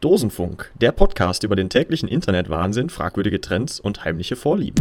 [0.00, 4.80] Dosenfunk, der Podcast über den täglichen Internetwahnsinn, fragwürdige Trends und heimliche Vorlieben.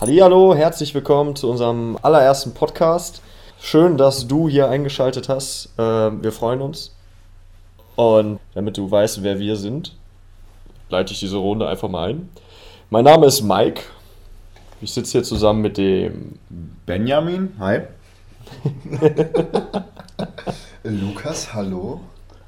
[0.00, 3.22] Hallo, herzlich willkommen zu unserem allerersten Podcast.
[3.60, 5.70] Schön, dass du hier eingeschaltet hast.
[5.76, 6.94] Äh, wir freuen uns.
[7.96, 9.96] Und damit du weißt, wer wir sind,
[10.90, 12.28] leite ich diese Runde einfach mal ein.
[12.88, 13.82] Mein Name ist Mike.
[14.80, 16.38] Ich sitze hier zusammen mit dem
[16.86, 17.52] Benjamin.
[17.58, 17.80] Hi.
[20.84, 22.00] Lukas, hallo.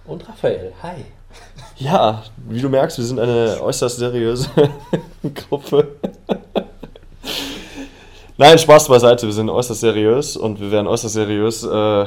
[0.05, 1.05] Und Raphael, hi.
[1.77, 4.49] Ja, wie du merkst, wir sind eine äußerst seriöse
[5.35, 5.97] Gruppe.
[8.37, 12.07] Nein, Spaß beiseite, wir sind äußerst seriös und wir werden äußerst seriös äh,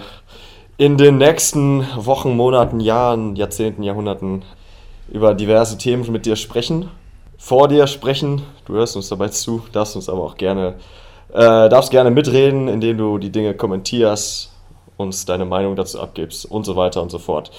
[0.78, 4.46] in den nächsten Wochen, Monaten, Jahren, Jahrzehnten, Jahrhunderten
[5.12, 6.90] über diverse Themen mit dir sprechen.
[7.44, 10.76] Vor dir sprechen, du hörst uns dabei zu, darfst uns aber auch gerne,
[11.34, 14.52] äh, darfst gerne mitreden, indem du die Dinge kommentierst,
[14.96, 17.50] uns deine Meinung dazu abgibst und so weiter und so fort.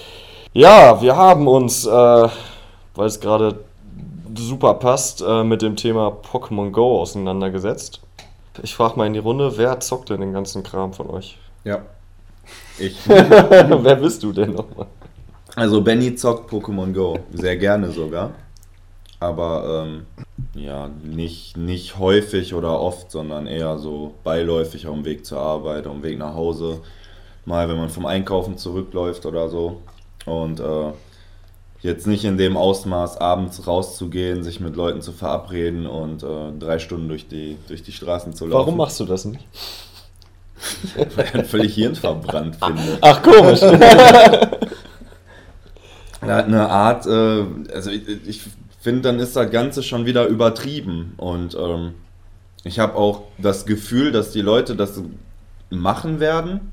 [0.53, 3.59] Ja, wir haben uns, äh, weil es gerade
[4.33, 7.99] super passt, äh, mit dem Thema Pokémon Go auseinandergesetzt.
[8.63, 11.37] Ich frage mal in die Runde, wer zockt denn den ganzen Kram von euch?
[11.65, 11.81] Ja.
[12.79, 12.97] Ich.
[13.07, 14.87] wer bist du denn nochmal?
[15.57, 17.19] Also Benny zockt Pokémon Go.
[17.33, 18.31] Sehr gerne sogar.
[19.23, 20.05] Aber ähm,
[20.53, 25.87] ja, nicht, nicht häufig oder oft, sondern eher so beiläufig auf dem Weg zur Arbeit,
[25.87, 26.81] auf dem Weg nach Hause.
[27.45, 29.81] Mal, wenn man vom Einkaufen zurückläuft oder so.
[30.25, 30.91] Und äh,
[31.81, 36.79] jetzt nicht in dem Ausmaß, abends rauszugehen, sich mit Leuten zu verabreden und äh, drei
[36.79, 38.59] Stunden durch die, durch die Straßen zu laufen.
[38.59, 39.45] Warum machst du das nicht?
[41.15, 42.97] Weil ich ihn völlig hirnverbrannt finde.
[42.99, 43.61] Ach, komisch.
[46.21, 48.41] Eine Art, äh, also ich, ich
[48.83, 51.13] finde, dann ist das Ganze schon wieder übertrieben.
[51.17, 51.93] Und ähm,
[52.63, 55.01] ich habe auch das Gefühl, dass die Leute das
[55.69, 56.71] machen werden,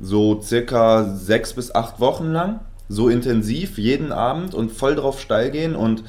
[0.00, 5.50] so circa sechs bis acht Wochen lang, so intensiv, jeden Abend und voll drauf steil
[5.50, 6.02] gehen und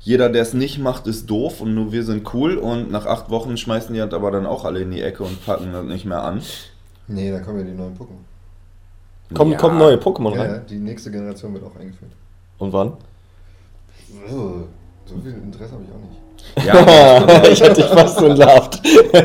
[0.00, 3.30] jeder, der es nicht macht, ist doof und nur wir sind cool und nach acht
[3.30, 6.04] Wochen schmeißen die halt aber dann auch alle in die Ecke und packen das nicht
[6.06, 6.40] mehr an.
[7.08, 9.34] Nee, da kommen ja die neuen Pokémon.
[9.34, 9.58] Kommen, Ja.
[9.58, 10.50] kommen neue Pokémon rein.
[10.50, 12.12] ja, die nächste Generation wird auch eingeführt.
[12.58, 12.92] Und wann?
[15.08, 16.20] So viel Interesse habe ich auch nicht.
[16.64, 18.80] Ja, ich hätte dich fast entlarvt.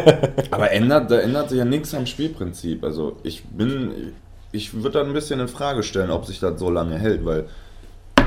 [0.51, 2.83] aber ändert, da ändert sich ja nichts am Spielprinzip.
[2.83, 4.13] Also ich bin,
[4.51, 7.45] ich würde da ein bisschen in Frage stellen, ob sich das so lange hält, weil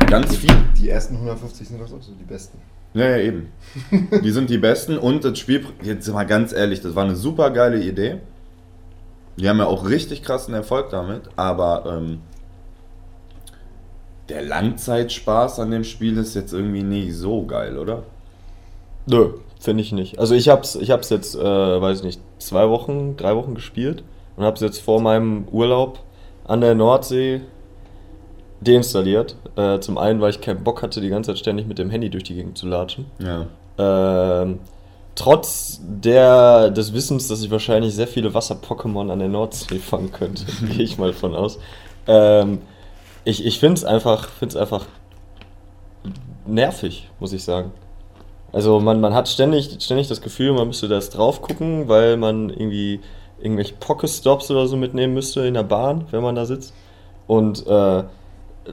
[0.07, 2.59] ganz viel, Die ersten 150 sind doch so die besten.
[2.95, 3.49] Ja, ja, eben.
[4.23, 7.51] Die sind die besten und das Spiel, jetzt mal ganz ehrlich, das war eine super
[7.51, 8.21] geile Idee.
[9.37, 12.21] Die haben ja auch richtig krassen Erfolg damit, aber ähm,
[14.29, 18.03] der Langzeitspaß an dem Spiel ist jetzt irgendwie nicht so geil, oder?
[19.07, 20.19] Nö, finde ich nicht.
[20.19, 21.41] Also ich hab's, ich hab's jetzt, äh,
[21.81, 24.03] weiß ich nicht, zwei Wochen, drei Wochen gespielt
[24.37, 26.01] und hab's jetzt vor meinem Urlaub
[26.45, 27.43] an der Nordsee
[28.61, 29.37] deinstalliert.
[29.57, 32.11] Äh, zum einen, weil ich keinen Bock hatte, die ganze Zeit ständig mit dem Handy
[32.11, 33.07] durch die Gegend zu latschen.
[33.19, 33.47] Ja.
[33.79, 34.59] Ähm,
[35.15, 40.45] trotz der, des Wissens, dass ich wahrscheinlich sehr viele Wasser-Pokémon an der Nordsee fangen könnte,
[40.67, 41.59] gehe ich mal von aus.
[42.07, 42.61] Ähm,
[43.27, 44.87] ich ich finde es einfach, find's einfach
[46.47, 47.73] nervig, muss ich sagen.
[48.53, 52.51] Also man, man hat ständig, ständig das Gefühl, man müsste das drauf gucken, weil man
[52.51, 53.01] irgendwie
[53.41, 56.73] irgendwelche Pokestops oder so mitnehmen müsste in der Bahn, wenn man da sitzt.
[57.27, 58.05] Und äh,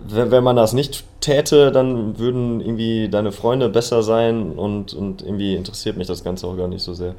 [0.07, 5.23] wenn, wenn man das nicht täte, dann würden irgendwie deine Freunde besser sein und, und
[5.23, 7.15] irgendwie interessiert mich das Ganze auch gar nicht so sehr.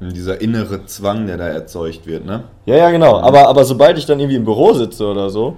[0.00, 2.44] Dieser innere Zwang, der da erzeugt wird, ne?
[2.64, 3.18] Ja, ja, genau.
[3.18, 5.56] Aber, aber sobald ich dann irgendwie im Büro sitze oder so,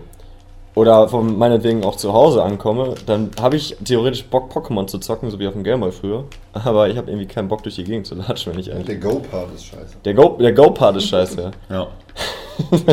[0.74, 5.30] oder von meinetwegen auch zu Hause ankomme, dann habe ich theoretisch Bock, Pokémon zu zocken,
[5.30, 6.24] so wie auf dem Gameboy früher.
[6.52, 8.86] Aber ich habe irgendwie keinen Bock, durch die Gegend zu latschen, wenn ich eigentlich.
[8.86, 9.96] Der Go-Part ist scheiße.
[10.04, 11.74] Der Go- der Go-Part ist scheiße, ja.
[11.76, 11.86] Ja.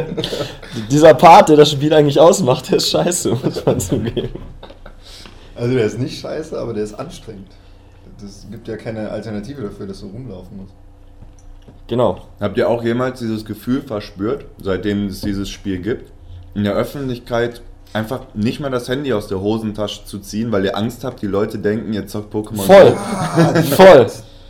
[0.92, 4.30] Dieser Part, der das Spiel eigentlich ausmacht, der ist scheiße, muss man zugeben.
[5.56, 7.48] Also der ist nicht scheiße, aber der ist anstrengend.
[8.22, 10.74] Das gibt ja keine Alternative dafür, dass du rumlaufen musst.
[11.88, 12.22] Genau.
[12.40, 16.12] Habt ihr auch jemals dieses Gefühl verspürt, seitdem es dieses Spiel gibt,
[16.56, 17.62] in der Öffentlichkeit
[17.94, 21.28] einfach nicht mal das Handy aus der Hosentasche zu ziehen, weil ihr Angst habt, die
[21.28, 22.94] Leute denken, ihr zockt Pokémon Voll.
[22.98, 24.08] Ah, Voll.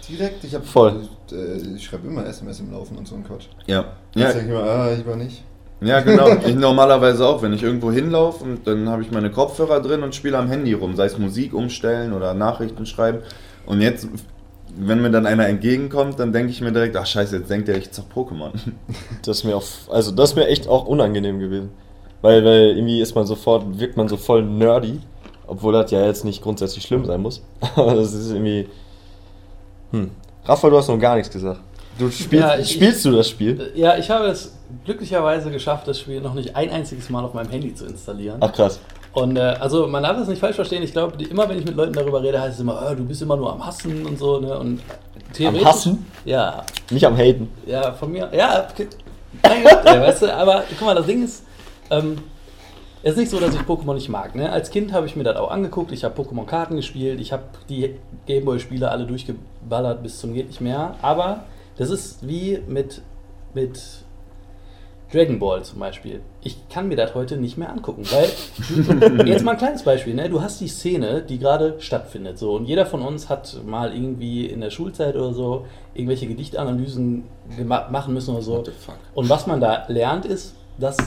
[0.10, 1.02] Direkt, ich habe Voll.
[1.32, 3.46] Äh, ich schreibe immer SMS im Laufen und so ein Quatsch.
[3.68, 3.86] Ja.
[4.14, 5.44] Jetzt Ja, sag ich immer, ah, lieber nicht.
[5.82, 6.28] ja, genau.
[6.46, 10.16] Ich normalerweise auch, wenn ich irgendwo hinlaufe und dann habe ich meine Kopfhörer drin und
[10.16, 13.20] spiele am Handy rum, sei es Musik umstellen oder Nachrichten schreiben.
[13.66, 14.08] Und jetzt,
[14.78, 17.78] wenn mir dann einer entgegenkommt, dann denke ich mir direkt, ach scheiße, jetzt denkt er,
[17.78, 18.52] ich zock Pokémon.
[19.24, 21.70] Das ist mir auch, also das ist mir echt auch unangenehm gewesen.
[22.26, 25.00] Weil, weil irgendwie ist man sofort, wirkt man so voll nerdy,
[25.48, 27.44] obwohl das ja jetzt nicht grundsätzlich schlimm sein muss.
[27.76, 28.68] Aber das ist irgendwie,
[29.92, 30.10] Hm.
[30.46, 31.60] Raphael, du hast noch gar nichts gesagt.
[31.98, 33.72] Du spielst, Ja, ich- spielst du das Spiel?
[33.76, 37.50] Ja, ich habe es glücklicherweise geschafft, das Spiel noch nicht ein einziges Mal auf meinem
[37.50, 38.38] Handy zu installieren.
[38.42, 38.80] Ach krass.
[39.14, 40.84] Und äh, also man darf das nicht falsch verstehen.
[40.84, 43.22] Ich glaube, immer wenn ich mit Leuten darüber rede, heißt es immer, "Ah, du bist
[43.22, 44.40] immer nur am Hassen und so.
[44.42, 44.58] Ne?
[44.60, 44.82] Und
[45.32, 46.06] theoretisch, Hassen?
[46.26, 47.50] Ja, Nicht am Haten.
[47.66, 48.30] ja, von mir.
[48.36, 48.88] Ja, okay.
[49.42, 51.44] Gott, ey, weißt du, aber guck mal, das Ding ist,
[51.90, 52.18] ähm,
[53.04, 54.34] es ist nicht so, dass ich Pokémon nicht mag.
[54.34, 54.52] Ne?
[54.52, 55.92] Als Kind habe ich mir das auch angeguckt.
[55.92, 57.20] Ich habe Pokémon-Karten gespielt.
[57.22, 57.96] Ich habe die
[58.26, 60.96] Gameboy-Spiele alle durchgeballert bis zum geht nicht mehr.
[61.04, 61.44] Aber
[61.78, 63.04] das ist wie mit,
[63.54, 63.80] mit
[65.14, 66.22] Dragon Ball zum Beispiel.
[66.42, 70.16] Ich kann mir das heute nicht mehr angucken, weil jetzt mal ein kleines Beispiel.
[70.16, 70.30] Ne?
[70.30, 74.48] Du hast die Szene, die gerade stattfindet, so und jeder von uns hat mal irgendwie
[74.48, 77.24] in der Schulzeit oder so irgendwelche Gedichtanalysen
[77.68, 78.64] machen müssen oder so.
[79.14, 80.98] Und was man da lernt, ist, dass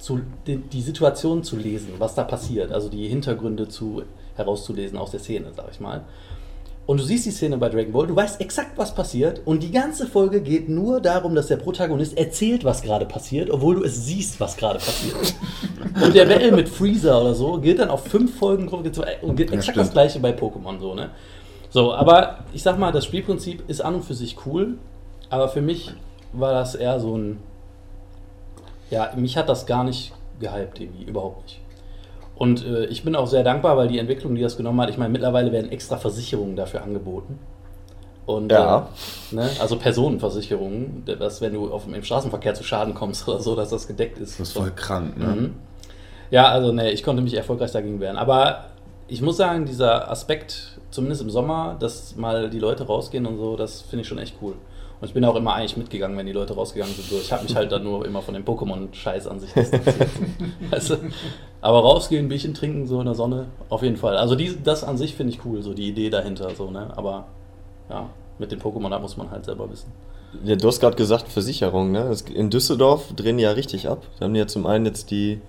[0.00, 4.02] zu, die, die Situation zu lesen, was da passiert, also die Hintergründe zu,
[4.36, 6.02] herauszulesen aus der Szene, sag ich mal.
[6.86, 9.70] Und du siehst die Szene bei Dragon Ball, du weißt exakt, was passiert und die
[9.70, 14.06] ganze Folge geht nur darum, dass der Protagonist erzählt, was gerade passiert, obwohl du es
[14.06, 15.34] siehst, was gerade passiert.
[16.02, 19.56] und der Battle mit Freezer oder so geht dann auf fünf Folgen und geht Ja,
[19.56, 19.76] exakt stimmt.
[19.76, 21.10] das gleiche bei Pokémon so, ne?
[21.68, 24.78] So, aber ich sag mal, das Spielprinzip ist an und für sich cool,
[25.28, 25.92] aber für mich
[26.32, 27.38] war das eher so ein
[28.90, 31.60] ja, mich hat das gar nicht gehypt, irgendwie, überhaupt nicht.
[32.36, 34.96] Und äh, ich bin auch sehr dankbar, weil die Entwicklung, die das genommen hat, ich
[34.96, 37.38] meine, mittlerweile werden extra Versicherungen dafür angeboten.
[38.26, 38.88] Und, Ja.
[39.30, 43.54] Äh, ne, also Personenversicherungen, dass wenn du auf, im Straßenverkehr zu Schaden kommst oder so,
[43.54, 44.40] dass das gedeckt ist.
[44.40, 45.26] Das ist voll krank, ne?
[45.26, 45.54] Mhm.
[46.30, 48.16] Ja, also ne, ich konnte mich erfolgreich dagegen wehren.
[48.16, 48.66] Aber
[49.08, 53.56] ich muss sagen, dieser Aspekt, zumindest im Sommer, dass mal die Leute rausgehen und so,
[53.56, 54.54] das finde ich schon echt cool.
[55.00, 57.08] Und ich bin auch immer eigentlich mitgegangen, wenn die Leute rausgegangen sind.
[57.08, 60.08] So, ich habe mich halt dann nur immer von dem Pokémon-Scheiß an sich distanziert.
[60.70, 60.96] weißt du?
[61.62, 64.18] Aber rausgehen, Bierchen trinken, so in der Sonne, auf jeden Fall.
[64.18, 66.88] Also die, das an sich finde ich cool, so die Idee dahinter, so, ne?
[66.96, 67.28] Aber
[67.88, 69.90] ja, mit den Pokémon, da muss man halt selber wissen.
[70.44, 72.14] Ja, du hast gerade gesagt Versicherung, ne?
[72.34, 74.02] In Düsseldorf drehen die ja richtig ab.
[74.18, 75.40] Da haben die ja zum einen jetzt die,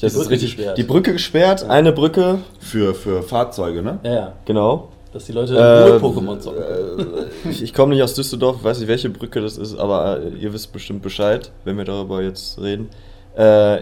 [0.00, 0.78] es Brücke richtig, gesperrt.
[0.78, 3.98] die Brücke gesperrt, eine Brücke, Für, für Fahrzeuge, ne?
[4.02, 4.32] Ja, ja.
[4.44, 4.88] genau.
[5.12, 6.62] Dass die Leute Äh, nur Pokémon zocken.
[6.62, 10.20] äh, ich ich komme nicht aus Düsseldorf, ich weiß nicht, welche Brücke das ist, aber
[10.20, 12.88] äh, ihr wisst bestimmt Bescheid, wenn wir darüber jetzt reden.
[13.34, 13.78] Äh,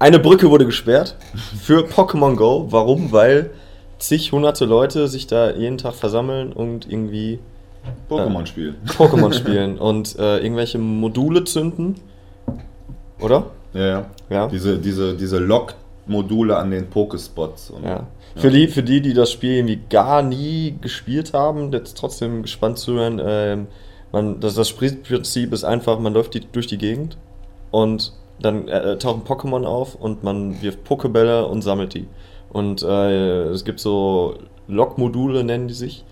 [0.00, 1.14] eine Brücke wurde gesperrt
[1.62, 2.66] für Pokémon Go.
[2.70, 3.12] Warum?
[3.12, 3.50] Weil
[3.98, 7.38] zig hunderte Leute sich da jeden Tag versammeln und irgendwie
[8.10, 8.74] Pokémon-Spiel.
[8.98, 11.94] Pokémon spielen und äh, irgendwelche Module zünden.
[13.20, 13.46] Oder?
[13.72, 14.06] Ja, ja.
[14.30, 14.46] Ja.
[14.48, 15.38] Diese, diese, diese
[16.06, 17.70] Lock-Module an den Pokespots.
[17.70, 18.06] Und, Ja.
[18.36, 22.78] Für, die, für die, die das Spiel irgendwie gar nie gespielt haben, jetzt trotzdem gespannt
[22.78, 23.66] zu hören, ähm,
[24.12, 27.16] man, das, das Spielprinzip ist einfach, man läuft die, durch die Gegend
[27.70, 32.08] und dann äh, tauchen Pokémon auf und man wirft Pokebälle und sammelt die.
[32.52, 34.34] Und äh, es gibt so
[34.66, 36.04] Lock-Module, nennen die sich.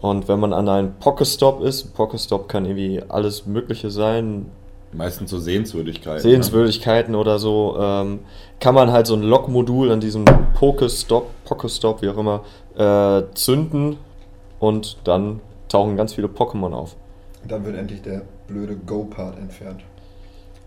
[0.00, 4.46] Und wenn man an einem Pokestop ist, Pokestop kann irgendwie alles Mögliche sein,
[4.92, 6.20] Meistens so Sehenswürdigkeiten.
[6.20, 8.20] Sehenswürdigkeiten oder so, ähm,
[8.60, 10.24] kann man halt so ein Lockmodul an diesem
[10.54, 12.44] Pokestop, Pokestop, wie auch immer,
[12.76, 13.96] äh, zünden
[14.60, 16.94] und dann tauchen ganz viele Pokémon auf.
[17.42, 19.80] Und dann wird endlich der blöde Go-Part entfernt.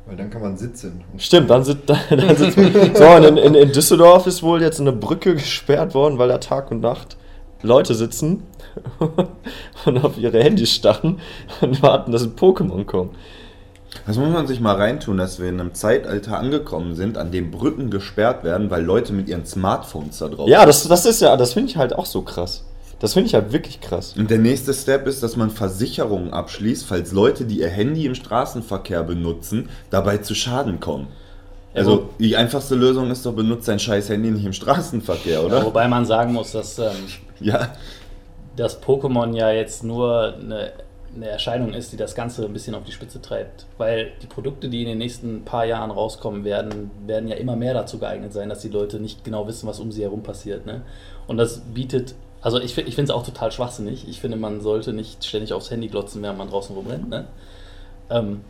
[0.07, 1.03] Weil dann kann man sitzen.
[1.17, 2.95] Stimmt, dann sind dann, dann sitzt man.
[2.95, 6.39] So, und in, in, in Düsseldorf ist wohl jetzt eine Brücke gesperrt worden, weil da
[6.39, 7.17] Tag und Nacht
[7.61, 8.43] Leute sitzen
[9.85, 11.19] und auf ihre Handys starren
[11.61, 13.15] und warten, dass ein Pokémon kommt.
[14.05, 17.51] Das muss man sich mal reintun, dass wir in einem Zeitalter angekommen sind, an dem
[17.51, 21.35] Brücken gesperrt werden, weil Leute mit ihren Smartphones da drauf Ja, das, das ist ja,
[21.37, 22.63] das finde ich halt auch so krass.
[22.99, 24.13] Das finde ich halt wirklich krass.
[24.17, 28.15] Und der nächste Step ist, dass man Versicherungen abschließt, falls Leute, die ihr Handy im
[28.15, 31.07] Straßenverkehr benutzen, dabei zu Schaden kommen.
[31.73, 35.65] Also die einfachste Lösung ist doch, benutzt dein scheiß Handy nicht im Straßenverkehr, Ja, oder?
[35.65, 36.91] wobei man sagen muss, dass ähm,
[37.41, 37.73] Ja.
[38.55, 40.71] dass Pokémon ja jetzt nur eine,
[41.15, 43.65] eine Erscheinung ist, die das Ganze ein bisschen auf die Spitze treibt.
[43.77, 47.73] Weil die Produkte, die in den nächsten paar Jahren rauskommen werden, werden ja immer mehr
[47.73, 50.65] dazu geeignet sein, dass die Leute nicht genau wissen, was um sie herum passiert.
[50.65, 50.81] Ne?
[51.27, 54.07] Und das bietet, also ich, ich finde es auch total schwachsinnig.
[54.07, 57.09] Ich finde, man sollte nicht ständig aufs Handy glotzen, während man draußen rumrennt.
[57.09, 57.25] Ne?
[58.09, 58.41] Ähm,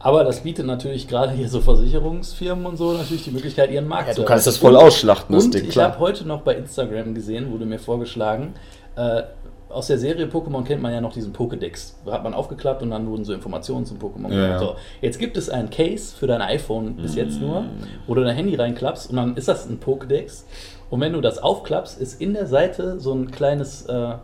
[0.00, 4.08] aber das bietet natürlich gerade hier so Versicherungsfirmen und so natürlich die Möglichkeit, ihren Markt
[4.08, 6.54] Ja, zu du kannst das voll ausschlachten, das und Ding, ich habe heute noch bei
[6.54, 8.54] Instagram gesehen, wurde mir vorgeschlagen,
[8.94, 9.22] äh,
[9.70, 11.94] aus der Serie Pokémon kennt man ja noch diesen Pokédex.
[12.04, 14.32] Da hat man aufgeklappt und dann wurden so Informationen zum Pokémon.
[14.32, 14.58] Ja, ja.
[14.58, 17.64] So, jetzt gibt es ein Case für dein iPhone bis jetzt nur,
[18.06, 20.44] wo du dein Handy reinklappst und dann ist das ein Pokédex.
[20.90, 24.14] Und wenn du das aufklappst, ist in der Seite so ein kleines, äh,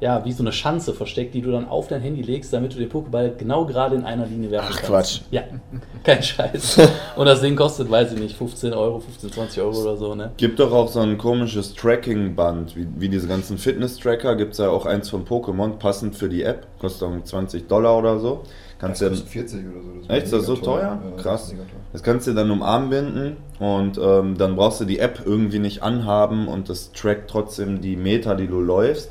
[0.00, 2.78] ja, wie so eine Schanze versteckt, die du dann auf dein Handy legst, damit du
[2.78, 4.90] den Pokéball genau gerade in einer Linie werfen Ach, kannst.
[4.90, 5.20] Quatsch.
[5.30, 5.42] Ja,
[6.04, 6.78] kein Scheiß.
[7.16, 10.32] Und das Ding kostet, weiß ich nicht, 15 Euro, 15, 20 Euro oder so, ne?
[10.38, 14.36] Gibt doch auch so ein komisches Tracking-Band, wie, wie diese ganzen Fitness-Tracker.
[14.36, 16.66] Gibt es ja auch eins von Pokémon, passend für die App.
[16.80, 18.42] Kostet auch 20 Dollar oder so.
[18.78, 20.12] Kannst Das ja, kostet 40 oder so.
[20.12, 20.24] Echt?
[20.24, 20.98] Ist das so teuer?
[21.04, 21.50] Ja, Krass.
[21.50, 21.58] das
[21.92, 25.58] das kannst du dann um Arm binden und ähm, dann brauchst du die App irgendwie
[25.58, 29.10] nicht anhaben und das trackt trotzdem die Meter, die du läufst.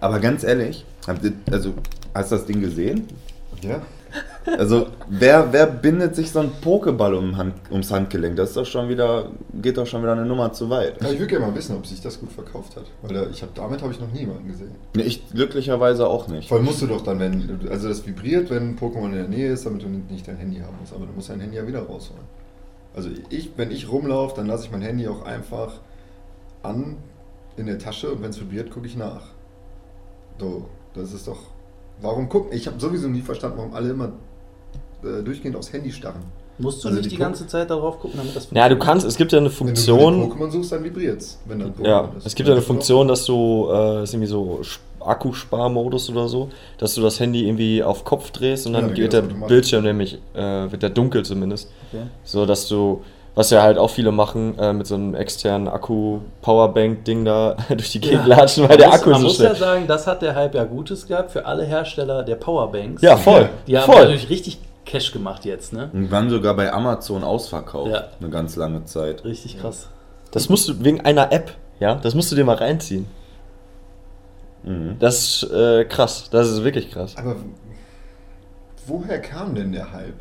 [0.00, 0.84] Aber ganz ehrlich,
[1.50, 1.74] also
[2.14, 3.06] hast du das Ding gesehen?
[3.62, 3.82] Ja.
[4.56, 8.36] Also, wer, wer bindet sich so einen Pokéball um Hand, ums Handgelenk?
[8.36, 11.02] Das ist doch schon wieder, geht doch schon wieder eine Nummer zu weit.
[11.02, 11.10] ja.
[11.10, 12.84] Ich würde gerne mal wissen, ob sich das gut verkauft hat.
[13.02, 14.70] Weil ich hab, damit habe ich noch niemanden gesehen.
[14.96, 16.48] Nee, Ich glücklicherweise auch nicht.
[16.48, 19.28] Vor allem musst du doch dann, wenn, also das vibriert, wenn ein Pokémon in der
[19.28, 20.94] Nähe ist, damit du nicht dein Handy haben musst.
[20.94, 22.24] Aber du musst dein Handy ja wieder rausholen.
[22.94, 25.74] Also ich, wenn ich rumlaufe, dann lasse ich mein Handy auch einfach
[26.62, 26.96] an
[27.58, 29.22] in der Tasche und wenn es vibriert, gucke ich nach.
[30.40, 30.62] So,
[30.94, 31.38] das ist doch.
[32.00, 32.52] Warum gucken?
[32.52, 34.12] Ich habe sowieso nie verstanden, warum alle immer
[35.02, 36.22] äh, durchgehend aufs Handy starren.
[36.60, 39.06] Musst du Also nicht die die ganze Zeit darauf gucken, damit das Ja, du kannst,
[39.06, 40.32] es gibt ja eine Wenn du Funktion.
[40.32, 42.26] Pokémon suchst, dann vibriert's, wenn dann Pokémon Ja, ist.
[42.26, 44.60] es gibt ja eine Funktion, dass du, äh, ist irgendwie so
[45.00, 48.96] Akkusparmodus oder so, dass du das Handy irgendwie auf Kopf drehst und Ja, dann dann
[48.96, 49.46] wird geht der.
[49.46, 51.70] Bildschirm nämlich, äh, wird der dunkel zumindest.
[51.92, 52.04] Okay.
[52.24, 53.02] So dass du,
[53.38, 58.00] was ja halt auch viele machen, äh, mit so einem externen Akku-Powerbank-Ding da durch die
[58.00, 59.56] Gegend latschen, weil Man der muss, Akku man so muss ja schnell.
[59.60, 63.00] sagen, das hat der Hype ja Gutes gehabt für alle Hersteller der Powerbanks.
[63.00, 63.48] Ja, voll.
[63.68, 64.02] Die haben voll.
[64.02, 65.88] natürlich richtig Cash gemacht jetzt, ne?
[65.92, 67.92] Und waren sogar bei Amazon ausverkauft.
[67.92, 68.08] Ja.
[68.18, 69.24] Eine ganz lange Zeit.
[69.24, 69.88] Richtig krass.
[70.32, 73.06] Das musst du wegen einer App, ja, das musst du dir mal reinziehen.
[74.64, 74.96] Mhm.
[74.98, 77.14] Das ist äh, krass, das ist wirklich krass.
[77.16, 77.36] Aber
[78.88, 80.16] woher kam denn der Hype?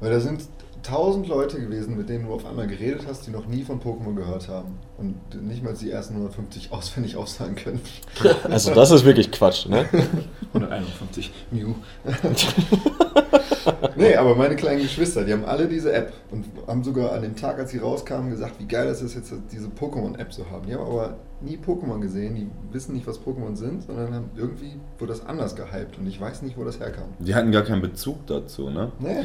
[0.00, 0.40] Weil da sind
[0.82, 4.14] tausend Leute gewesen, mit denen du auf einmal geredet hast, die noch nie von Pokémon
[4.14, 4.78] gehört haben.
[4.96, 5.16] Und
[5.46, 7.80] nicht mal die ersten 150 auswendig aufsagen können.
[8.48, 9.86] Also das ist wirklich Quatsch, ne?
[10.52, 11.32] 151.
[11.50, 11.74] Mew.
[13.96, 17.36] nee, aber meine kleinen Geschwister, die haben alle diese App und haben sogar an dem
[17.36, 20.66] Tag, als sie rauskamen, gesagt, wie geil das ist, jetzt diese Pokémon-App zu haben.
[20.66, 24.72] Die haben aber nie Pokémon gesehen, die wissen nicht, was Pokémon sind, sondern haben irgendwie
[24.98, 27.08] wurde das anders gehypt und ich weiß nicht, wo das herkam.
[27.18, 28.92] Die hatten gar keinen Bezug dazu, ne?
[28.98, 29.24] Nee.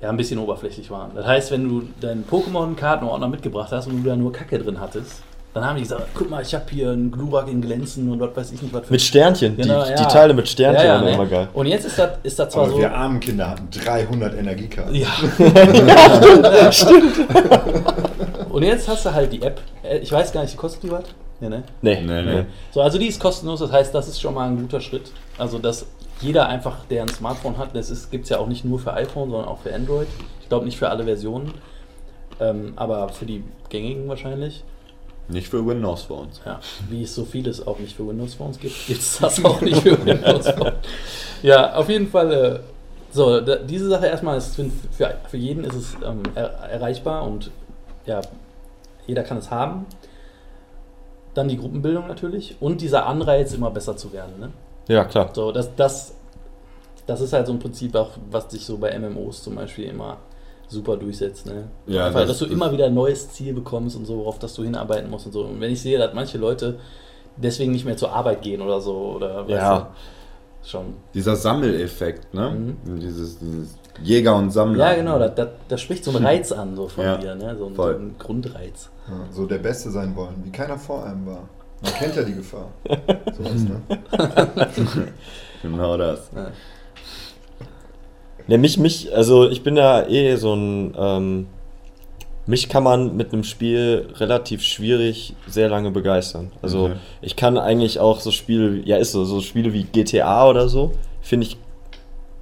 [0.00, 1.12] ja ein bisschen oberflächlich waren.
[1.14, 5.22] Das heißt, wenn du deinen Pokémon-Kartenordner mitgebracht hast und du da nur Kacke drin hattest,
[5.54, 8.34] dann haben die gesagt, guck mal, ich habe hier einen Glurak in Glänzen und was
[8.36, 9.56] weiß ich nicht, was für Mit Sternchen.
[9.56, 9.96] Genau, die, ja.
[9.96, 11.14] die Teile mit Sternchen Ja, ja, waren ne?
[11.14, 11.48] immer geil.
[11.54, 12.78] Und jetzt ist das, ist das zwar Aber so.
[12.78, 14.94] wir armen Kinder hatten 300 Energiekarten.
[14.96, 15.08] Ja.
[18.50, 19.60] Und jetzt hast du halt die App.
[19.84, 21.04] Äh, Ich weiß gar nicht, die kostet die was?
[21.40, 21.62] Ja, ne?
[21.82, 22.44] Nee, Nee, nee.
[22.72, 25.12] So, also die ist kostenlos, das heißt, das ist schon mal ein guter Schritt.
[25.38, 25.86] Also, dass
[26.20, 29.30] jeder einfach, der ein Smartphone hat, das gibt es ja auch nicht nur für iPhone,
[29.30, 30.08] sondern auch für Android.
[30.40, 31.52] Ich glaube nicht für alle Versionen,
[32.40, 34.62] ähm, aber für die gängigen wahrscheinlich.
[35.28, 36.40] Nicht für Windows Phones.
[36.44, 39.60] Ja, wie es so vieles auch nicht für Windows Phones gibt, gibt es das auch
[39.60, 40.74] nicht für Windows Phones.
[41.42, 42.32] Ja, auf jeden Fall.
[42.32, 42.60] Äh,
[43.10, 44.68] so, da, diese Sache erstmal ist für,
[45.28, 47.50] für, jeden ist es ähm, er, erreichbar und
[48.06, 48.20] ja,
[49.06, 49.86] jeder kann es haben.
[51.32, 54.40] Dann die Gruppenbildung natürlich und dieser Anreiz, immer besser zu werden.
[54.40, 54.50] Ne?
[54.88, 55.30] Ja, klar.
[55.32, 56.14] So, das, das,
[57.06, 60.18] das ist halt so ein Prinzip auch, was sich so bei MMOs zum Beispiel immer
[60.74, 61.46] super durchsetzt.
[61.46, 61.68] Ne?
[61.86, 64.38] Ja, Einfach, das- dass du das- immer wieder ein neues Ziel bekommst und so, worauf
[64.38, 65.42] das du hinarbeiten musst und so.
[65.44, 66.78] Und wenn ich sehe, dass manche Leute
[67.36, 69.78] deswegen nicht mehr zur Arbeit gehen oder so, oder weißt Ja.
[69.78, 70.84] du, schon.
[71.14, 72.50] Dieser Sammeleffekt, ne?
[72.84, 72.98] Mhm.
[73.00, 74.90] Dieses, dieses Jäger und Sammler.
[74.90, 77.54] Ja, genau, da, da, da spricht so ein Reiz an, so von Ja, dir, ne?
[77.58, 77.94] so, ein, so voll.
[77.96, 78.90] ein Grundreiz.
[79.08, 81.48] Ja, so der Beste sein wollen, wie keiner vor einem war.
[81.82, 82.68] Man kennt ja die Gefahr.
[83.36, 83.82] Sowas, ne?
[85.62, 86.30] Genau das.
[86.34, 86.48] Ja.
[88.46, 91.46] Ne, mich, mich, also ich bin ja eh so ein, ähm,
[92.46, 96.50] mich kann man mit einem Spiel relativ schwierig sehr lange begeistern.
[96.60, 96.92] Also Mhm.
[97.22, 100.92] ich kann eigentlich auch so Spiele, ja ist so, so Spiele wie GTA oder so,
[101.22, 101.56] finde ich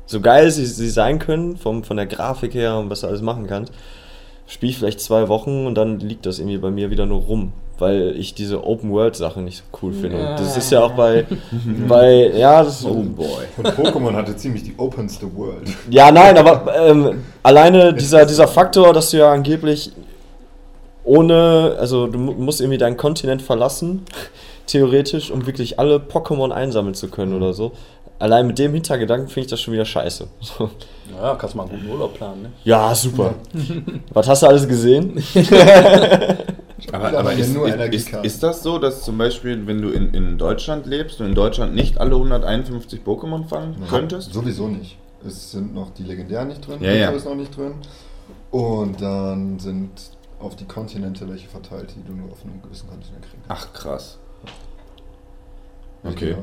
[0.07, 3.23] so geil sie, sie sein können, vom, von der Grafik her und was du alles
[3.23, 3.73] machen kannst,
[4.49, 7.53] spiele ich vielleicht zwei Wochen und dann liegt das irgendwie bei mir wieder nur rum,
[7.83, 10.17] weil ich diese Open-World-Sache nicht so cool finde.
[10.17, 11.27] Und das ist ja auch bei,
[11.89, 13.27] bei ja, das, Oh boy.
[13.57, 15.69] Und Pokémon hatte ziemlich die openste World.
[15.91, 19.91] ja, nein, aber ähm, alleine dieser, dieser Faktor, dass du ja angeblich
[21.05, 24.03] ohne, also du mu- musst irgendwie deinen Kontinent verlassen,
[24.67, 27.73] theoretisch, um wirklich alle Pokémon einsammeln zu können oder so.
[28.21, 30.29] Allein mit dem Hintergedanken finde ich das schon wieder scheiße.
[30.41, 30.71] So.
[31.21, 32.49] Naja, kannst du mal einen guten Urlaub planen, ne?
[32.65, 33.35] Ja, super.
[34.15, 35.23] Was hast du alles gesehen?
[36.91, 40.39] Aber, aber ist, nur ist, ist, das so, dass zum Beispiel, wenn du in, in
[40.39, 44.33] Deutschland lebst und in Deutschland nicht alle 151 Pokémon fangen könntest?
[44.33, 44.97] Sowieso nicht.
[45.25, 47.11] Es sind noch die legendären nicht drin, Ja, ja.
[47.11, 47.75] Ist noch nicht drin.
[48.51, 49.91] Und dann sind
[50.41, 53.69] auf die Kontinente welche verteilt, die du nur auf einem gewissen Kontinent kriegen kannst.
[53.69, 54.19] Ach krass.
[56.05, 56.35] Okay.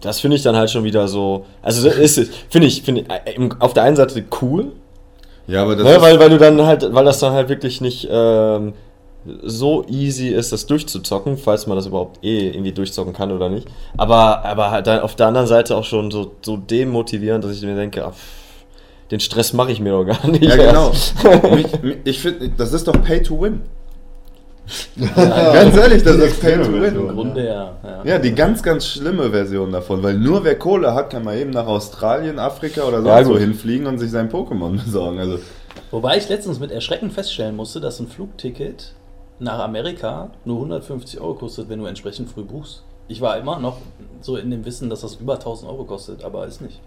[0.00, 1.44] Das finde ich dann halt schon wieder so.
[1.60, 4.72] Also, das ist, finde ich, finde ich äh, auf der einen Seite cool,
[5.46, 7.82] Ja, aber das ne, ist, weil, weil du dann halt, weil das dann halt wirklich
[7.82, 8.72] nicht ähm,
[9.42, 13.68] so easy ist, das durchzuzocken, falls man das überhaupt eh irgendwie durchzocken kann oder nicht.
[13.96, 17.62] Aber, aber halt dann auf der anderen Seite auch schon so, so demotivierend, dass ich
[17.62, 18.14] mir denke, ach,
[19.10, 20.42] den Stress mache ich mir doch gar nicht.
[20.42, 20.90] ja genau.
[21.54, 23.60] mich, mich, ich finde, das ist doch Pay to Win.
[25.14, 26.74] Ganz ehrlich, das ist Pay to Win.
[26.74, 27.14] Im Version.
[27.14, 27.72] Grunde ja.
[27.84, 28.04] ja.
[28.04, 31.50] Ja, die ganz, ganz schlimme Version davon, weil nur wer Kohle hat, kann mal eben
[31.50, 35.18] nach Australien, Afrika oder Ja, sonst wo hinfliegen und sich sein Pokémon besorgen.
[35.18, 35.38] Also,
[35.90, 38.94] Wobei ich letztens mit Erschrecken feststellen musste, dass ein Flugticket
[39.42, 42.84] nach Amerika nur 150 Euro kostet, wenn du entsprechend früh buchst.
[43.08, 43.78] Ich war immer noch
[44.20, 46.80] so in dem Wissen, dass das über 1000 Euro kostet, aber ist nicht.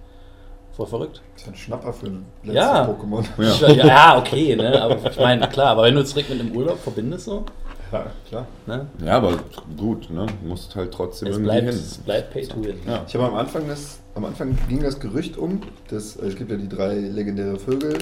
[0.71, 1.21] Voll verrückt.
[1.33, 2.85] Das ist ein Schnapper für ein letztes Ja.
[2.85, 3.23] Pokémon.
[3.37, 3.47] Ja.
[3.49, 4.81] Ich war, ja, ja, okay, ne?
[4.81, 7.45] Aber ich meine, klar, aber wenn du es direkt mit einem Urlaub verbindest, so,
[7.93, 8.45] Ja, klar.
[8.65, 8.85] ne?
[9.05, 9.37] ja, aber
[9.77, 10.25] gut, ne?
[10.43, 11.75] Musst halt trotzdem Es irgendwie bleibt, hin.
[11.77, 12.77] es bleibt pay to win.
[12.85, 13.03] Ja.
[13.07, 16.51] Ich habe am Anfang das, am Anfang ging das Gerücht um, dass äh, es gibt
[16.51, 17.97] ja die drei legendäre Vögel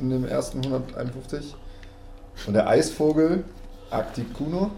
[0.00, 1.54] in dem ersten 151
[2.46, 3.44] und der Eisvogel
[3.90, 4.70] Arcticuno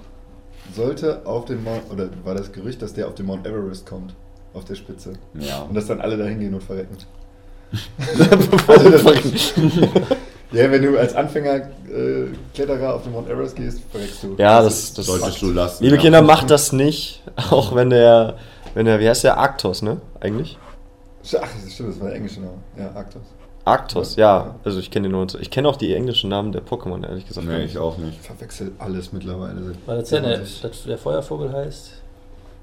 [0.75, 4.15] sollte auf den Mount oder war das Gerücht, dass der auf den Mount Everest kommt,
[4.55, 5.63] auf der Spitze Ja.
[5.63, 6.97] und dass dann alle da hingehen und verrecken.
[8.67, 9.53] also das
[10.53, 14.35] ja, wenn du als Anfänger äh, Kletterer auf den Mount Everest gehst, verreckst du.
[14.39, 15.85] Ja, das, das Solltest du lassen.
[15.85, 16.03] Liebe ja.
[16.03, 18.37] Kinder, macht das nicht, auch wenn der,
[18.75, 20.01] wenn der, wie heißt der, Arktos, ne?
[20.21, 20.57] Eigentlich?
[21.39, 22.55] Ach, das stimmt, das war der englische Name.
[22.79, 23.23] Ja, Arktos.
[23.69, 24.55] Arktos, ja.
[24.65, 27.47] Also ich kenne den nur, ich kenne auch die englischen Namen der Pokémon, ehrlich gesagt.
[27.47, 28.19] Nee, ich auch nicht.
[28.21, 29.75] Ich verwechsel alles mittlerweile.
[29.87, 31.93] Weil das ja Ja, der, der Feuervogel heißt.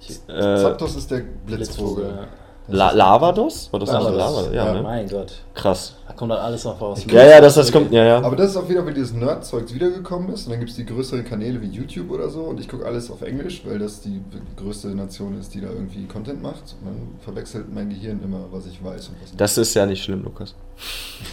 [0.02, 2.06] Ich, Äh, Zapdos ist der Blitzvogel.
[2.06, 2.28] ja.
[2.67, 3.69] La Lavados?
[3.71, 4.12] War das Lavados.
[4.12, 4.54] nicht Lavados?
[4.54, 4.82] Ja, Ja, ne?
[4.82, 5.34] Mein Gott.
[5.54, 5.95] Krass.
[6.08, 7.06] Da kommt dann alles noch raus.
[7.08, 8.17] Ja, ja, das, das kommt, ja, ja.
[8.21, 10.45] Aber das ist auch wieder, weil dieses Nerd-Zeugs wiedergekommen ist.
[10.45, 12.41] Und dann gibt es die größeren Kanäle wie YouTube oder so.
[12.41, 14.19] Und ich gucke alles auf Englisch, weil das die
[14.58, 16.75] größte Nation ist, die da irgendwie Content macht.
[16.82, 19.39] Und dann verwechselt mein Gehirn immer, was ich weiß und was nicht.
[19.41, 20.56] Das ist ja nicht schlimm, Lukas.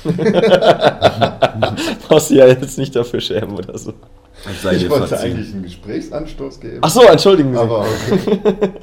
[2.09, 3.95] Brauchst du ja jetzt nicht dafür schämen oder so.
[4.51, 5.33] Ich wollte verziehen.
[5.33, 6.79] eigentlich einen Gesprächsanstoß geben.
[6.83, 7.59] Ach so, entschuldigen Sie.
[7.59, 8.71] Aber okay.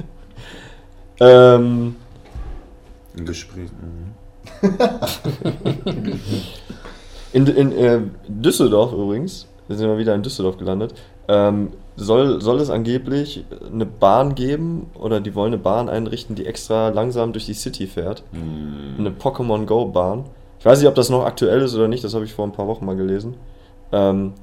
[1.21, 1.95] Ähm,
[3.17, 3.69] Ein Gespräch.
[3.81, 4.15] mhm.
[7.33, 10.93] in in äh, Düsseldorf übrigens, wir sind mal wieder in Düsseldorf gelandet,
[11.27, 16.45] ähm, soll, soll es angeblich eine Bahn geben oder die wollen eine Bahn einrichten, die
[16.45, 18.23] extra langsam durch die City fährt.
[18.31, 18.95] Hm.
[18.97, 20.25] Eine Pokémon Go Bahn.
[20.59, 22.51] Ich weiß nicht, ob das noch aktuell ist oder nicht, das habe ich vor ein
[22.51, 23.35] paar Wochen mal gelesen.
[23.91, 24.33] Ähm,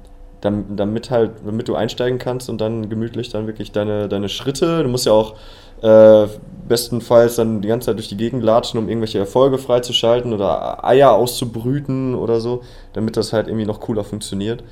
[0.41, 4.89] damit halt, damit du einsteigen kannst und dann gemütlich dann wirklich deine, deine Schritte, du
[4.89, 5.35] musst ja auch
[5.81, 6.27] äh,
[6.67, 11.11] bestenfalls dann die ganze Zeit durch die Gegend latschen, um irgendwelche Erfolge freizuschalten oder Eier
[11.11, 12.61] auszubrüten oder so,
[12.93, 14.63] damit das halt irgendwie noch cooler funktioniert.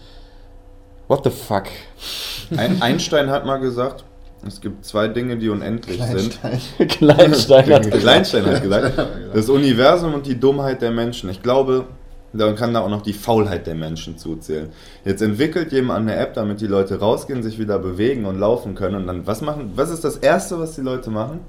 [1.08, 1.66] What the fuck?
[2.58, 4.04] Ein Einstein hat mal gesagt,
[4.48, 6.40] es gibt zwei Dinge, die unendlich sind.
[6.40, 6.60] Kleinstein.
[6.88, 7.92] Kleinstein hat.
[7.92, 11.30] Kleinstein hat gesagt, das Universum und die Dummheit der Menschen.
[11.30, 11.86] Ich glaube,
[12.38, 14.70] dann kann da auch noch die Faulheit der Menschen zuzählen.
[15.04, 18.96] Jetzt entwickelt jemand eine App, damit die Leute rausgehen, sich wieder bewegen und laufen können.
[18.96, 21.40] Und dann, was machen, was ist das Erste, was die Leute machen?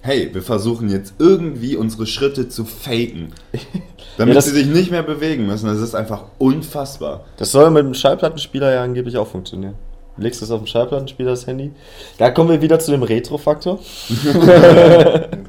[0.00, 3.32] Hey, wir versuchen jetzt irgendwie unsere Schritte zu faken.
[4.16, 5.66] Damit Ja, sie sich nicht mehr bewegen müssen.
[5.66, 7.24] Das ist einfach unfassbar.
[7.36, 9.74] Das soll mit dem Schallplattenspieler ja angeblich auch funktionieren.
[10.18, 11.72] Legst es auf den Schallplatten, spielst das Handy.
[12.18, 13.78] Da kommen wir wieder zu dem Retro-Faktor.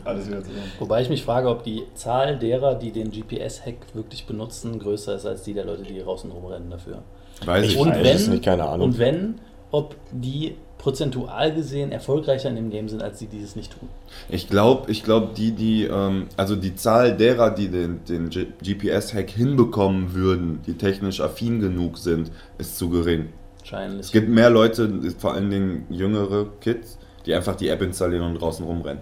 [0.03, 0.71] Alles wieder zusammen.
[0.79, 5.25] Wobei ich mich frage, ob die Zahl derer, die den GPS-Hack wirklich benutzen, größer ist
[5.25, 7.03] als die der Leute, die draußen rumrennen dafür.
[7.45, 8.87] Weiß ich, Und weiß wenn, nicht, keine Ahnung.
[8.87, 9.35] Und wenn,
[9.71, 13.89] ob die prozentual gesehen erfolgreicher in dem Game sind, als die, die es nicht tun.
[14.29, 19.29] Ich glaube, ich glaub, die, die, ähm, also die Zahl derer, die den, den GPS-Hack
[19.29, 23.27] hinbekommen würden, die technisch affin genug sind, ist zu gering.
[23.71, 24.05] Wahrscheinlich.
[24.07, 28.41] Es gibt mehr Leute, vor allen Dingen jüngere Kids, die einfach die App installieren und
[28.41, 29.01] draußen rumrennen.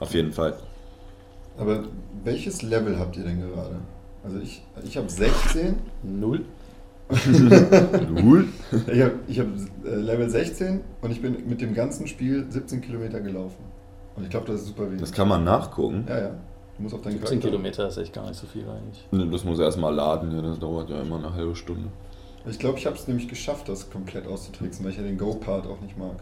[0.00, 0.54] Auf jeden Fall.
[1.58, 1.84] Aber
[2.24, 3.76] welches Level habt ihr denn gerade?
[4.24, 5.76] Also ich, ich habe 16.
[6.02, 6.44] Null.
[8.22, 8.46] Cool.
[8.92, 9.46] Ich habe ich hab,
[9.84, 13.64] äh, Level 16 und ich bin mit dem ganzen Spiel 17 Kilometer gelaufen.
[14.16, 15.00] Und ich glaube, das ist super wenig.
[15.00, 16.04] Das kann man nachgucken.
[16.08, 16.30] ja, ja.
[16.76, 19.06] Du musst auf deinen 17 Charakter- Kilometer ist echt gar nicht so viel eigentlich.
[19.10, 21.88] Ne, Das muss erstmal laden, ja, das dauert ja immer eine halbe Stunde.
[22.48, 25.66] Ich glaube, ich habe es nämlich geschafft, das komplett auszutricksen, weil ich ja den Go-Part
[25.66, 26.16] auch nicht mag.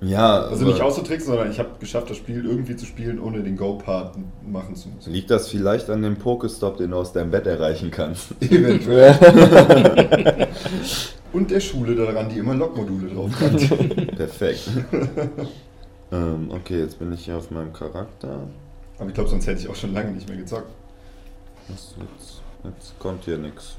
[0.00, 3.56] Ja, Also nicht auszutricksen, sondern ich habe geschafft, das Spiel irgendwie zu spielen, ohne den
[3.56, 5.12] Go-Part machen zu müssen.
[5.12, 8.30] liegt das vielleicht an dem Pokestop, den du aus deinem Bett erreichen kannst?
[8.40, 9.16] Eventuell.
[11.32, 14.16] Und der Schule daran, die immer Log-Module drauf hat.
[14.16, 14.68] Perfekt.
[16.12, 18.46] ähm, okay, jetzt bin ich hier auf meinem Charakter.
[18.98, 20.70] Aber ich glaube, sonst hätte ich auch schon lange nicht mehr gezockt.
[21.68, 21.96] Jetzt,
[22.64, 23.76] jetzt kommt hier nichts.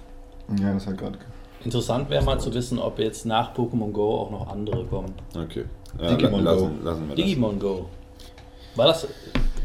[0.61, 1.17] Ja, das hat gerade.
[1.63, 5.13] Interessant wäre mal zu wissen, ob jetzt nach Pokémon Go auch noch andere kommen.
[5.35, 5.65] Okay.
[6.01, 6.61] Ja, Digimon la- Go.
[6.61, 7.25] lassen, lassen wir das.
[7.25, 7.85] Digimon Go.
[8.75, 9.07] War das.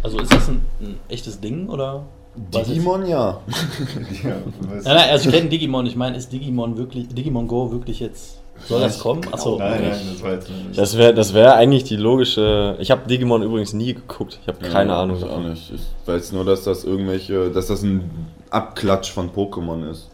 [0.03, 2.03] Also ist das ein, ein echtes Ding oder?
[2.37, 3.41] Digimon, ja.
[4.25, 5.87] Ja, du weißt- Nein, nein, also ich kenne Digimon.
[5.87, 7.09] Ich meine, ist Digimon wirklich.
[7.09, 8.41] Digimon Go wirklich jetzt.
[8.67, 9.21] Soll das kommen?
[9.33, 10.77] Achso, Nein, nein, das war jetzt nicht.
[10.79, 12.77] Das wäre das wär eigentlich die logische.
[12.81, 14.39] Ich habe Digimon übrigens nie geguckt.
[14.43, 15.73] Ich habe keine Ja, Ahnung ich auch nicht.
[15.73, 18.11] Ich weiß nur, dass das irgendwelche, dass das ein
[18.51, 20.11] Abklatsch von Pokémon ist.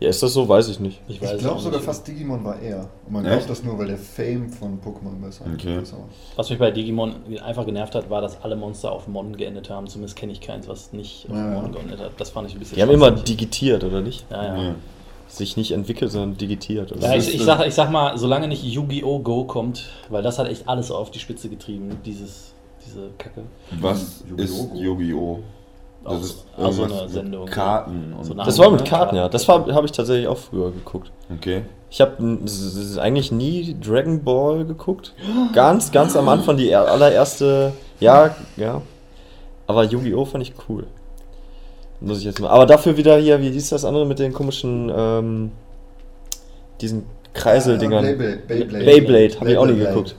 [0.00, 0.48] Ja, ist das so?
[0.48, 1.00] Weiß ich nicht.
[1.08, 2.88] Ich weiß ich glaube sogar fast Digimon war er.
[3.06, 5.80] Und man glaubt das nur, weil der Fame von Pokémon besser Okay.
[5.82, 5.92] ist.
[6.36, 9.88] Was mich bei Digimon einfach genervt hat, war, dass alle Monster auf Mon geendet haben.
[9.88, 11.60] Zumindest kenne ich keins, was nicht auf Ja.
[11.62, 12.12] Mon geendet hat.
[12.18, 14.24] Das fand ich ein bisschen Die haben immer digitiert, oder nicht?
[14.30, 14.62] Ja, ja.
[14.68, 14.74] Ja.
[15.26, 16.94] Sich nicht entwickelt, sondern digitiert.
[17.00, 19.18] Ja, ich, ich, sag, ich sag mal, solange nicht Yu-Gi-Oh!
[19.18, 22.54] Go kommt, weil das hat echt alles auf die Spitze getrieben, dieses,
[22.86, 23.42] diese Kacke.
[23.80, 24.42] Was Yu-Gi-Oh!
[24.44, 25.40] ist Yu-Gi-Oh!
[26.04, 27.46] Auch, Das ist auch so eine mit Sendung.
[27.46, 29.28] Karten und So das war mit Ja, Karten, ja.
[29.28, 31.10] Das habe ich tatsächlich auch früher geguckt.
[31.34, 31.62] Okay.
[31.90, 32.16] Ich habe
[33.00, 35.14] eigentlich nie Dragon Ball geguckt.
[35.54, 37.72] Ganz, ganz am Anfang die er- allererste.
[38.00, 38.82] Ja, ja.
[39.66, 40.24] Aber Yu-Gi-Oh!
[40.24, 40.86] fand ich cool.
[42.00, 42.48] Muss ich jetzt mal.
[42.50, 44.90] Aber dafür wieder hier, wie hieß das andere mit den komischen.
[44.94, 45.52] Ähm,
[46.80, 48.04] diesen Kreiseldingern.
[48.04, 48.36] Ah, Beyblade.
[48.46, 49.90] Beyblade, Beyblade, habe ich auch nie Beyblade.
[49.94, 50.16] geguckt.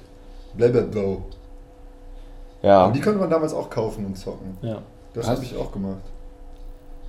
[0.57, 1.17] Beyblade.
[2.61, 2.83] Ja.
[2.85, 4.57] Aber die konnte man damals auch kaufen und zocken.
[4.61, 4.79] Ja.
[5.19, 6.01] Das habe ich auch gemacht.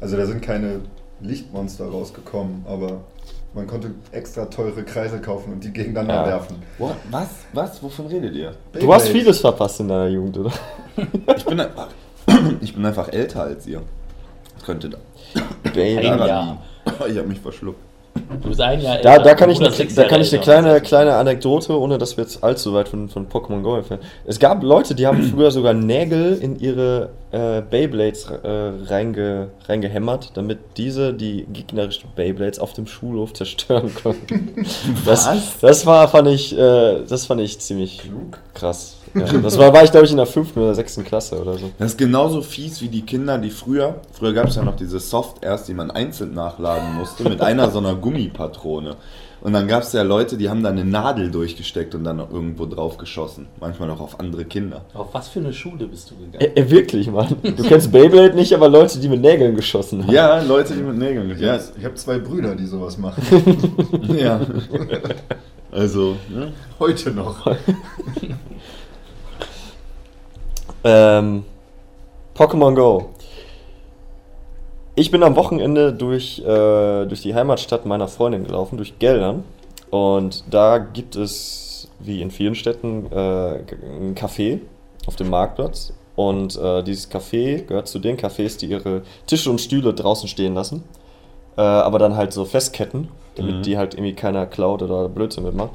[0.01, 0.81] Also da sind keine
[1.21, 3.01] Lichtmonster rausgekommen, aber
[3.55, 6.27] man konnte extra teure Kreise kaufen und die gegeneinander Ja.
[6.27, 6.57] werfen.
[6.79, 6.97] What?
[7.11, 7.29] Was?
[7.53, 7.83] Was?
[7.83, 8.55] Wovon redet ihr?
[8.73, 10.53] Du hast vieles verpasst in deiner Jugend, oder?
[11.37, 11.89] Ich bin einfach,
[12.61, 13.83] ich bin einfach älter als ihr.
[14.55, 14.99] Das könnte da.
[15.75, 16.63] Ein Jahr.
[17.09, 17.79] Ich habe mich verschluckt.
[18.43, 20.81] Du bist ein Jahr Da, älter, da kann ich sechs da kann ich eine kleine,
[20.81, 24.03] kleine Anekdote, ohne dass wir jetzt allzu weit von, von Pokémon Go entfernen.
[24.27, 30.33] Es gab Leute, die haben früher sogar Nägel in ihre äh, Beyblades äh, reinge, reingehämmert,
[30.35, 34.65] damit diese die gegnerischen Beyblades auf dem Schulhof zerstören konnten.
[35.05, 35.59] Das, Was?
[35.61, 38.39] das war, fand ich, äh, das fand ich ziemlich Klug.
[38.55, 38.97] krass.
[39.15, 41.71] Ja, das war, war ich, glaube ich, in der fünften oder sechsten Klasse oder so.
[41.79, 45.01] Das ist genauso fies wie die Kinder, die früher, früher gab es ja noch diese
[45.01, 48.97] Soft-Airs, die man einzeln nachladen musste, mit einer so einer Gummipatrone.
[49.43, 52.31] Und dann gab es ja Leute, die haben da eine Nadel durchgesteckt und dann noch
[52.31, 53.47] irgendwo drauf geschossen.
[53.59, 54.83] Manchmal auch auf andere Kinder.
[54.93, 56.55] Auf was für eine Schule bist du gegangen?
[56.55, 57.37] Äh, äh, wirklich, Mann.
[57.43, 60.13] Du kennst Beyblade nicht, aber Leute, die mit Nägeln geschossen haben.
[60.13, 61.31] Ja, Leute, die mit Nägeln.
[61.39, 63.23] Ja, Ja, ich habe zwei Brüder, die sowas machen.
[64.19, 64.41] ja.
[65.71, 66.53] Also, ne?
[66.79, 67.47] Heute noch.
[70.85, 71.45] Ähm,
[72.35, 73.11] Pokémon Go.
[74.95, 79.45] Ich bin am Wochenende durch, äh, durch die Heimatstadt meiner Freundin gelaufen, durch Geldern.
[79.91, 83.59] Und da gibt es, wie in vielen Städten, äh,
[84.01, 84.61] ein Café
[85.07, 85.93] auf dem Marktplatz.
[86.17, 90.55] Und äh, dieses Café gehört zu den Cafés, die ihre Tische und Stühle draußen stehen
[90.55, 90.85] lassen.
[91.57, 93.63] Äh, aber dann halt so festketten, damit Mhm.
[93.63, 95.71] die halt irgendwie keiner klaut oder Blödsinn mitmacht.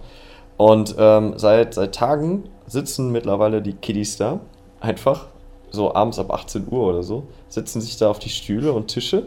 [0.58, 4.40] Und ähm, seit, seit Tagen sitzen mittlerweile die Kiddies da,
[4.86, 5.28] einfach
[5.72, 9.26] so abends ab 18 Uhr oder so, setzen sich da auf die Stühle und Tische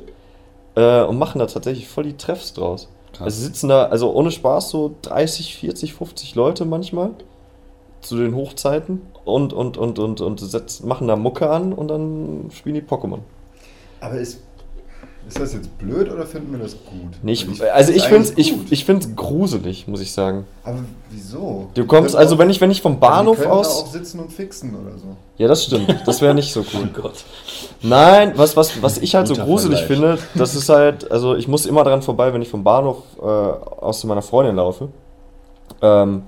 [0.74, 2.88] äh, und machen da tatsächlich voll die Treffs draus.
[3.12, 3.24] Krass.
[3.24, 7.10] Also sitzen da, also ohne Spaß, so 30, 40, 50 Leute manchmal
[8.00, 12.50] zu den Hochzeiten und, und, und, und, und setzen, machen da Mucke an und dann
[12.52, 13.18] spielen die Pokémon.
[14.00, 14.42] Aber ist.
[15.28, 17.12] Ist das jetzt blöd oder finden wir das gut?
[17.22, 20.46] Nee, ich, also ich finde es ich, ich find's gruselig, muss ich sagen.
[20.64, 20.78] Aber
[21.10, 21.68] wieso?
[21.74, 23.82] Du kommst, also auch- wenn ich, wenn ich vom Also Bahnhof da aus.
[23.82, 25.04] auch sitzen und fixen oder so.
[25.36, 25.94] Ja, das stimmt.
[26.06, 26.88] Das wäre nicht so Oh cool.
[27.02, 27.24] Gott.
[27.82, 30.18] Nein, was, was, was ich halt so gruselig Vergleich.
[30.18, 33.22] finde, das ist halt, also ich muss immer dran vorbei, wenn ich vom Bahnhof äh,
[33.24, 34.88] aus zu meiner Freundin laufe.
[35.82, 36.22] Ähm,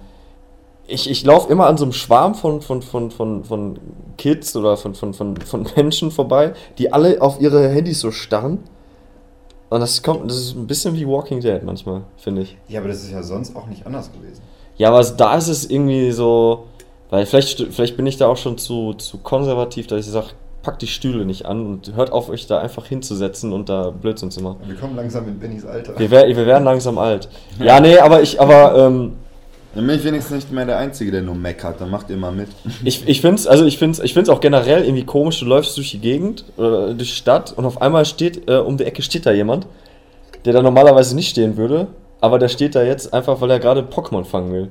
[0.87, 3.79] ich ich laufe immer an so einem Schwarm von, von, von, von, von
[4.19, 8.59] Kids oder von, von, von, von Menschen vorbei, die alle auf ihre Handys so starren.
[9.71, 12.59] Und das kommt, das ist ein bisschen wie Walking Dead manchmal, finde ich.
[12.69, 14.43] Ja, aber das ist ja sonst auch nicht anders gewesen.
[14.77, 16.67] Ja, aber da ist es irgendwie so,
[17.09, 20.29] weil vielleicht, vielleicht bin ich da auch schon zu, zu konservativ, dass ich sage,
[20.63, 24.31] packt die Stühle nicht an und hört auf, euch da einfach hinzusetzen und da Blödsinn
[24.31, 24.59] zu machen.
[24.67, 25.99] Wir kommen langsam in Bennys Alter.
[25.99, 27.29] Wir, wer, wir werden langsam alt.
[27.59, 29.13] Ja, nee, aber ich, aber ähm,
[29.75, 31.81] Dann bin ich wenigstens nicht mehr der Einzige, der nur meckert.
[31.81, 32.49] Dann macht ihr mal mit.
[32.85, 35.77] ich, ich finde es, also ich find's, ich find's auch generell irgendwie komisch, du läufst
[35.77, 39.03] durch die Gegend oder durch die Stadt und auf einmal steht, äh, um die Ecke
[39.03, 39.67] steht da jemand,
[40.45, 41.87] der da normalerweise nicht stehen würde,
[42.21, 44.69] aber der steht da jetzt einfach, weil er gerade Pokémon fangen will.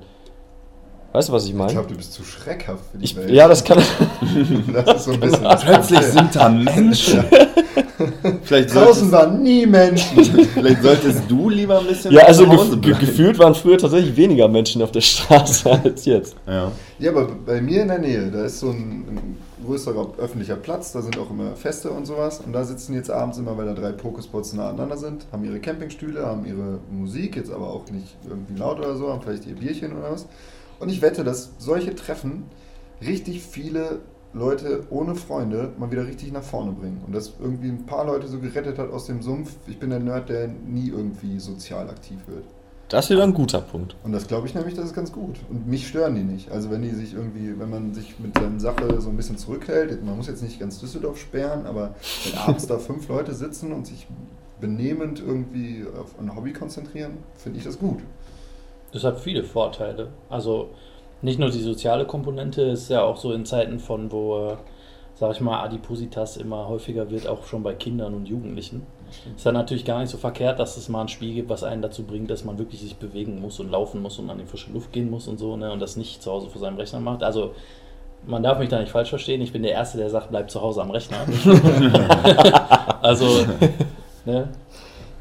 [1.14, 1.72] Weißt du, was ich Ich meine?
[1.72, 3.30] glaube, du bist zu schreckhaft für die Ich, Welt.
[3.32, 3.80] ja, das kann.
[4.74, 5.44] das ist so ein bisschen.
[5.62, 7.24] Plötzlich sind da Menschen.
[8.44, 10.24] Vielleicht, Draußen waren nie Menschen.
[10.54, 12.46] vielleicht solltest du lieber ein bisschen Ja, also
[12.78, 16.36] ge gefühlt waren früher tatsächlich weniger Menschen auf der Straße als jetzt.
[16.48, 16.72] Ja.
[17.00, 20.92] Ja, aber bei mir in der Nähe, da ist so ein, ein größerer öffentlicher Platz,
[20.92, 22.42] da sind auch immer Feste und sowas.
[22.46, 25.60] Und da sitzen jetzt abends immer, weil da drei Pokespots nah aneinander sind, haben ihre
[25.60, 29.56] Campingstühle, haben ihre Musik, jetzt aber auch nicht irgendwie laut oder so, haben vielleicht ihr
[29.56, 30.28] Bierchen oder was.
[30.80, 32.44] Und ich wette, dass solche Treffen
[33.02, 34.00] richtig viele
[34.34, 37.02] Leute ohne Freunde mal wieder richtig nach vorne bringen.
[37.06, 39.56] Und dass irgendwie ein paar Leute so gerettet hat aus dem Sumpf.
[39.68, 42.44] Ich bin der Nerd, der nie irgendwie sozial aktiv wird.
[42.90, 43.96] Das ist wieder ein guter Punkt.
[44.04, 45.36] Und das glaube ich nämlich, das ist ganz gut.
[45.50, 46.52] Und mich stören die nicht.
[46.52, 50.04] Also wenn die sich irgendwie, wenn man sich mit seiner Sache so ein bisschen zurückhält,
[50.04, 51.94] man muss jetzt nicht ganz Düsseldorf sperren, aber
[52.26, 54.08] wenn abends da fünf Leute sitzen und sich
[54.60, 58.00] benehmend irgendwie auf ein Hobby konzentrieren, finde ich das gut.
[58.92, 60.10] Das hat viele Vorteile.
[60.30, 60.72] Also
[61.22, 64.56] nicht nur die soziale Komponente, ist ja auch so in Zeiten von, wo, äh,
[65.16, 68.86] sag ich mal, Adipositas immer häufiger wird, auch schon bei Kindern und Jugendlichen.
[69.36, 71.82] Ist dann natürlich gar nicht so verkehrt, dass es mal ein Spiel gibt, was einen
[71.82, 74.72] dazu bringt, dass man wirklich sich bewegen muss und laufen muss und an die frische
[74.72, 75.72] Luft gehen muss und so, ne?
[75.72, 77.24] Und das nicht zu Hause vor seinem Rechner macht.
[77.24, 77.54] Also
[78.28, 79.42] man darf mich da nicht falsch verstehen.
[79.42, 81.18] Ich bin der Erste, der sagt, bleib zu Hause am Rechner.
[83.02, 83.26] also,
[84.26, 84.50] ne?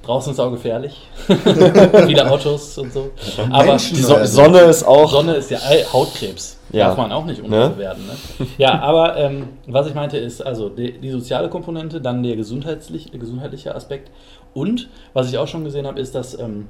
[0.09, 0.99] Draußen ist auch gefährlich.
[1.27, 3.11] Viele Autos und so.
[3.51, 5.11] Aber Menschen Die so werden- Sonne ist auch.
[5.11, 5.59] Sonne ist ja
[5.92, 6.59] Hautkrebs.
[6.73, 6.87] Ja.
[6.88, 7.44] Darf man auch nicht Ne?
[7.66, 8.07] unterbewerten.
[8.07, 8.47] Ne?
[8.57, 13.12] Ja, aber ähm, was ich meinte ist, also die, die soziale Komponente, dann der gesundheitlich,
[13.12, 14.11] gesundheitliche Aspekt.
[14.55, 16.68] Und was ich auch schon gesehen habe, ist, dass ähm,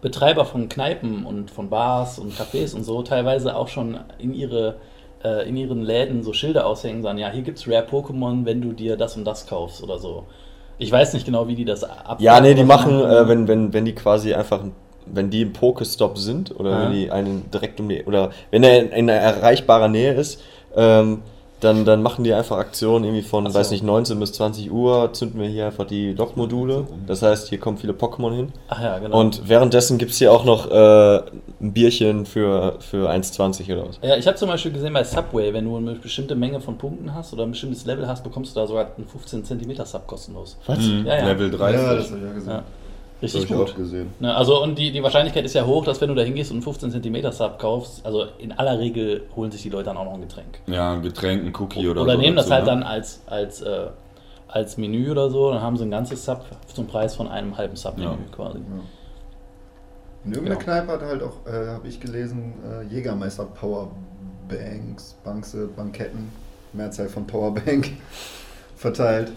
[0.00, 4.74] Betreiber von Kneipen und von Bars und Cafés und so teilweise auch schon in ihre
[5.24, 8.72] äh, in ihren Läden so Schilder aushängen, sagen, ja, hier gibt's Rare Pokémon, wenn du
[8.72, 10.24] dir das und das kaufst oder so.
[10.78, 12.18] Ich weiß nicht genau, wie die das ab.
[12.20, 14.60] Ja, nee, die machen, äh, wenn, wenn, wenn die quasi einfach,
[15.06, 16.80] wenn die im Pokestop sind oder Ja.
[16.82, 20.42] wenn die einen direkt um die, oder wenn er in, in erreichbarer Nähe ist,
[20.76, 21.22] ähm,
[21.64, 23.54] dann, dann machen die einfach Aktionen irgendwie von, so.
[23.54, 26.86] weiß nicht, 19 bis 20 Uhr, zünden wir hier einfach die Lockmodule.
[27.06, 28.52] Das heißt, hier kommen viele Pokémon hin.
[28.68, 29.18] Ach ja, genau.
[29.18, 31.22] Und währenddessen gibt es hier auch noch äh,
[31.60, 33.98] ein Bierchen für, für 1,20 oder was.
[34.02, 37.14] Ja, ich habe zum Beispiel gesehen bei Subway, wenn du eine bestimmte Menge von Punkten
[37.14, 40.58] hast oder ein bestimmtes Level hast, bekommst du da sogar einen 15 cm Sub kostenlos.
[40.66, 40.78] Was?
[40.78, 41.06] Mhm.
[41.06, 41.26] Ja, ja.
[41.28, 41.80] Level 30.
[41.80, 42.52] Ja, das habe ich ja gesehen.
[42.52, 42.62] Ja.
[43.24, 43.70] Das habe Richtig ich gut.
[43.70, 44.14] auch gesehen.
[44.20, 46.58] Ne, also und die, die Wahrscheinlichkeit ist ja hoch, dass wenn du da hingehst und
[46.58, 50.04] einen 15 cm Sub kaufst, also in aller Regel holen sich die Leute dann auch
[50.04, 50.60] noch ein Getränk.
[50.66, 52.20] Ja, ein Getränk, ein Cookie oder, Oder, so.
[52.20, 52.70] nehmen das halt ne?
[52.70, 53.86] dann als, als, äh,
[54.48, 57.74] als Menü oder so, dann haben sie ein ganzes Sub zum Preis von einem halben
[57.76, 58.18] Sub-Menü Ja.
[58.30, 58.58] quasi.
[58.58, 58.64] Ja.
[60.24, 60.62] In irgendeiner Ja.
[60.64, 66.30] Kneipe hat halt auch, äh, habe ich gelesen, äh, Jägermeister Powerbanks, Bankse, Banketten,
[66.72, 67.90] Mehrzahl von Powerbank
[68.76, 69.32] verteilt,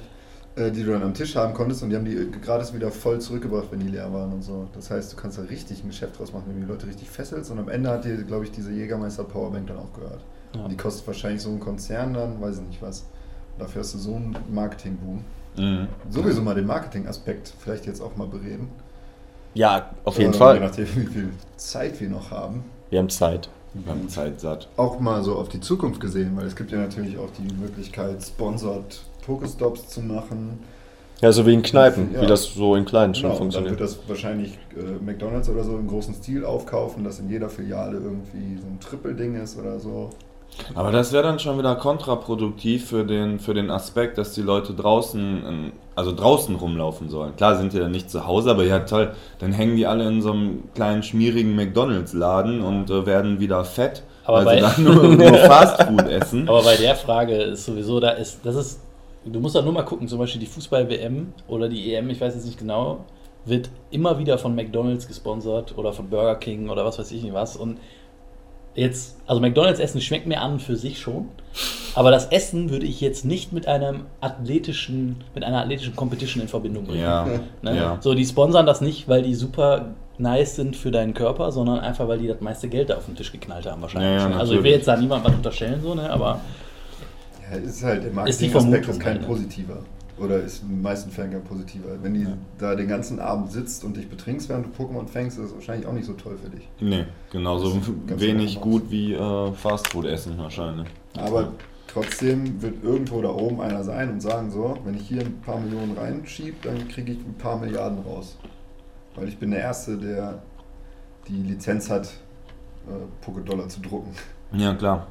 [0.72, 3.20] die du dann am Tisch haben konntest und die haben die äh, gratis wieder voll
[3.20, 4.68] zurückgebracht, wenn die leer waren und so.
[4.74, 7.10] Das heißt, du kannst da richtig ein Geschäft draus machen, wenn du die Leute richtig
[7.10, 10.22] fesselst und am Ende hat dir, glaube ich, diese Jägermeister Powerbank dann auch gehört.
[10.56, 10.64] Ja.
[10.64, 13.06] Und die kostet wahrscheinlich so ein Konzern dann, weiß ich nicht was.
[13.60, 15.24] Dafür hast du so einen Marketingboom.
[15.58, 15.88] Mhm.
[16.10, 18.70] Sowieso mal den Marketingaspekt vielleicht jetzt auch mal bereden.
[19.54, 20.60] Ja, auf jeden Äh, Je Fall.
[20.60, 22.64] nachdem, wie viel Zeit wir noch haben.
[22.90, 23.50] Wir haben Zeit.
[23.74, 24.70] Wir haben Zeit satt.
[24.78, 28.24] Auch mal so auf die Zukunft gesehen, weil es gibt ja natürlich auch die Möglichkeit,
[28.24, 30.60] sponsored Pokestops zu machen.
[31.22, 32.22] Ja, so wie in Kneipen, Ja.
[32.22, 33.72] wie das so in kleinen schon Genau, und dann funktioniert.
[33.80, 37.98] wird das wahrscheinlich äh, McDonalds oder so im großen Stil aufkaufen, dass in jeder Filiale
[37.98, 40.10] irgendwie so ein Triple-Ding ist oder so.
[40.76, 44.74] Aber das wäre dann schon wieder kontraproduktiv für den, für den Aspekt, dass die Leute
[44.74, 47.36] draußen, in, also draußen rumlaufen sollen.
[47.36, 50.22] Klar sind die dann nicht zu Hause, aber ja toll, dann hängen die alle in
[50.22, 54.84] so einem kleinen schmierigen McDonalds-Laden und äh, werden wieder fett, Aber weil sie bei- dann
[55.18, 56.48] nur, nur Fastfood essen.
[56.48, 58.80] Aber bei der Frage ist sowieso, da ist, das ist
[59.32, 62.34] du musst da nur mal gucken, zum Beispiel die Fußball-WM oder die EM, ich weiß
[62.36, 63.06] jetzt nicht genau,
[63.46, 67.34] wird immer wieder von McDonalds gesponsert oder von Burger King oder was weiß ich nicht
[67.34, 67.56] was.
[67.56, 67.78] Und
[68.76, 71.30] jetzt, also McDonalds Essen schmeckt mir an für sich schon,
[71.96, 76.48] aber das Essen würde ich jetzt nicht mit einem athletischen, mit einer athletischen Competition in
[76.48, 77.02] Verbindung bringen.
[77.02, 77.26] Ja,
[77.62, 77.76] Ne?
[77.76, 77.98] ja.
[78.02, 82.08] So, die sponsern das nicht, weil die super nice sind für deinen Körper, sondern einfach,
[82.08, 84.22] weil die das meiste Geld da auf den Tisch geknallt haben wahrscheinlich.
[84.22, 86.10] Ja, also ich will jetzt da niemandem was unterstellen, so, ne?
[86.10, 86.42] aber
[87.52, 89.78] Ja, ist halt, die Marketing-Aspekt ist kein positiver.
[90.20, 91.90] Oder ist in den meisten Fällen kein positiver.
[92.02, 92.26] Wenn die
[92.58, 95.86] da den ganzen Abend sitzt und dich betrinkst, während du Pokémon fängst, ist das wahrscheinlich
[95.86, 96.68] auch nicht so toll für dich.
[96.80, 100.88] Nee, genauso wenig gut wie äh, Fastfood essen wahrscheinlich.
[101.16, 101.52] Aber
[101.86, 105.60] trotzdem wird irgendwo da oben einer sein und sagen, so, wenn ich hier ein paar
[105.60, 108.38] Millionen reinschiebe, dann kriege ich ein paar Milliarden raus.
[109.16, 110.42] Weil ich bin der Erste, der
[111.28, 112.08] die Lizenz hat,
[112.88, 114.12] äh, Poké-Dollar zu drucken.
[114.52, 115.08] Ja, klar.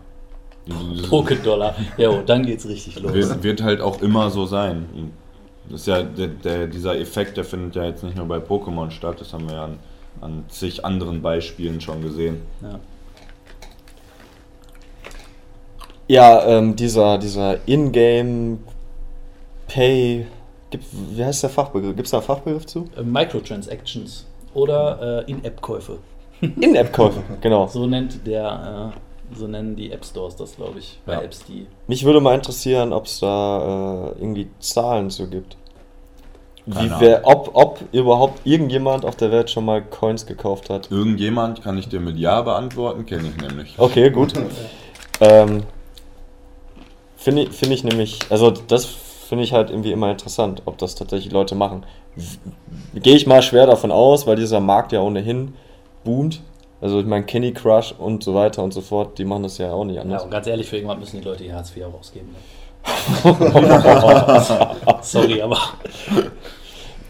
[1.11, 1.75] Poké-Dollar.
[1.97, 3.13] Jo, dann geht's richtig los.
[3.13, 5.13] Wird, wird halt auch immer so sein.
[5.69, 8.91] Das ist ja der, der, dieser Effekt, der findet ja jetzt nicht nur bei Pokémon
[8.91, 9.79] statt, das haben wir ja an,
[10.21, 12.43] an zig anderen Beispielen schon gesehen.
[12.63, 12.81] Ja.
[16.09, 18.59] Ja, ähm, dieser, dieser Ingame
[19.67, 20.27] Pay.
[20.71, 21.97] Gibt, wie heißt der Fachbegriff?
[21.97, 22.89] Gibt es da einen Fachbegriff zu?
[22.97, 25.99] Äh, Microtransactions oder äh, In-App-Käufe.
[26.41, 27.67] In-App-Käufe, genau.
[27.67, 31.23] So nennt der, äh, so nennen die App Stores das, glaube ich, bei Ja.
[31.23, 31.67] Apps, die.
[31.87, 35.57] Mich würde mal interessieren, ob es da äh, irgendwie Zahlen zu gibt.
[36.69, 40.91] Wie, wer, ob, ob überhaupt irgendjemand auf der Welt schon mal Coins gekauft hat.
[40.91, 43.75] Irgendjemand kann ich dir mit Ja beantworten, kenne ich nämlich.
[43.79, 44.33] Okay, gut.
[45.21, 45.63] ähm,
[47.17, 50.97] finde ich, finde ich nämlich, also das finde ich halt irgendwie immer interessant, ob das
[50.97, 51.85] tatsächlich Leute machen.
[52.95, 55.55] Gehe ich mal schwer davon aus, weil dieser Markt ja ohnehin
[56.03, 56.41] boomt.
[56.81, 59.73] Also ich meine Candy Crush und so weiter und so fort, die machen das ja
[59.73, 60.25] auch nicht Ja, anders.
[60.25, 62.29] und ganz ehrlich, für irgendwann müssen die Leute ihr Hartz IV auch ausgeben.
[62.33, 62.37] Ne?
[65.03, 65.59] Sorry, aber.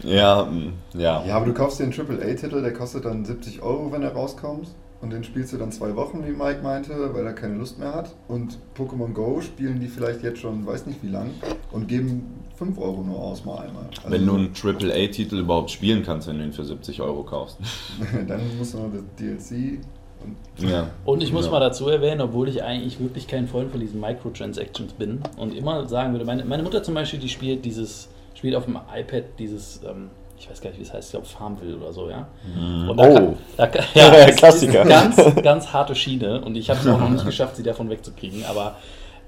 [0.03, 1.23] Ja, mm, ja.
[1.25, 4.69] Ja, aber du kaufst dir einen AAA-Titel, der kostet dann 70 Euro, wenn er rauskommt.
[4.99, 7.93] Und den spielst du dann zwei Wochen, wie Mike meinte, weil er keine Lust mehr
[7.93, 8.15] hat.
[8.27, 11.29] Und Pokémon Go spielen die vielleicht jetzt schon, weiß nicht wie lang,
[11.71, 13.85] und geben 5 Euro nur aus, mal einmal.
[13.97, 17.59] Also, Wenn du einen AAA-Titel überhaupt spielen kannst, wenn du ihn für 70 Euro kaufst.
[18.27, 19.79] dann musst du noch das DLC.
[20.23, 20.89] Und Ja.
[21.05, 21.51] Und ich muss Ja.
[21.51, 25.87] mal dazu erwähnen, obwohl ich eigentlich wirklich kein Freund von diesen Microtransactions bin und immer
[25.87, 29.79] sagen würde, meine, meine Mutter zum Beispiel, die spielt dieses, spielt auf dem iPad dieses,
[29.87, 32.27] ähm, ich weiß gar nicht, wie es heißt, ich glaube Farmville oder so, ja.
[32.55, 32.95] Da Oh.
[32.95, 34.85] kann, da ja, es Klassiker.
[34.85, 38.45] Ganz, ganz harte Schiene und ich habe es auch noch nicht geschafft, sie davon wegzukriegen,
[38.45, 38.75] aber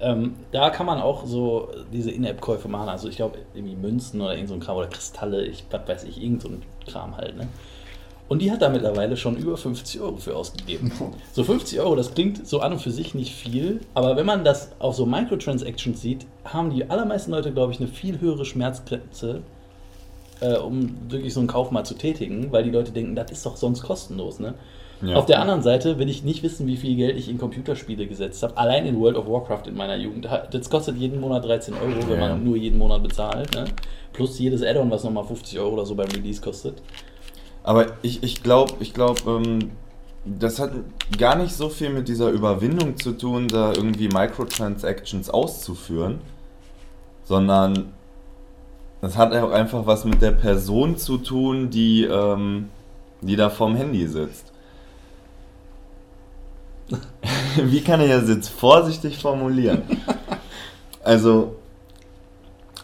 [0.00, 4.32] ähm, da kann man auch so diese In-App-Käufe machen, also ich glaube irgendwie Münzen oder
[4.34, 7.36] irgend so ein Kram oder Kristalle, ich, was weiß ich, irgend so ein Kram halt,
[7.36, 7.48] ne.
[8.28, 10.92] Und die hat da mittlerweile schon über 50 Euro für ausgegeben.
[11.32, 14.44] So 50 Euro, das klingt so an und für sich nicht viel, aber wenn man
[14.44, 19.42] das auf so Microtransactions sieht, haben die allermeisten Leute, glaube ich, eine viel höhere Schmerzgrenze,
[20.40, 23.44] äh, um wirklich so einen Kauf mal zu tätigen, weil die Leute denken, das ist
[23.46, 24.38] doch sonst kostenlos.
[24.40, 24.54] Ne?
[25.02, 25.16] Ja.
[25.16, 28.42] Auf der anderen Seite will ich nicht wissen, wie viel Geld ich in Computerspiele gesetzt
[28.42, 28.56] habe.
[28.58, 30.28] Allein in World of Warcraft in meiner Jugend.
[30.50, 32.28] Das kostet jeden Monat 13 Euro, wenn Ja.
[32.28, 33.54] man nur jeden Monat bezahlt.
[33.54, 33.64] Ne?
[34.12, 36.82] Plus jedes Add-on, was nochmal 50 Euro oder so beim Release kostet.
[37.62, 39.70] Aber ich, ich glaube, ich glaub, ähm,
[40.24, 40.72] das hat
[41.16, 46.20] gar nicht so viel mit dieser Überwindung zu tun, da irgendwie Microtransactions auszuführen,
[47.24, 47.92] sondern
[49.00, 52.68] das hat auch einfach was mit der Person zu tun, die, ähm,
[53.20, 54.52] die da vorm Handy sitzt.
[57.56, 59.82] Wie kann ich das jetzt vorsichtig formulieren?
[61.02, 61.56] Also,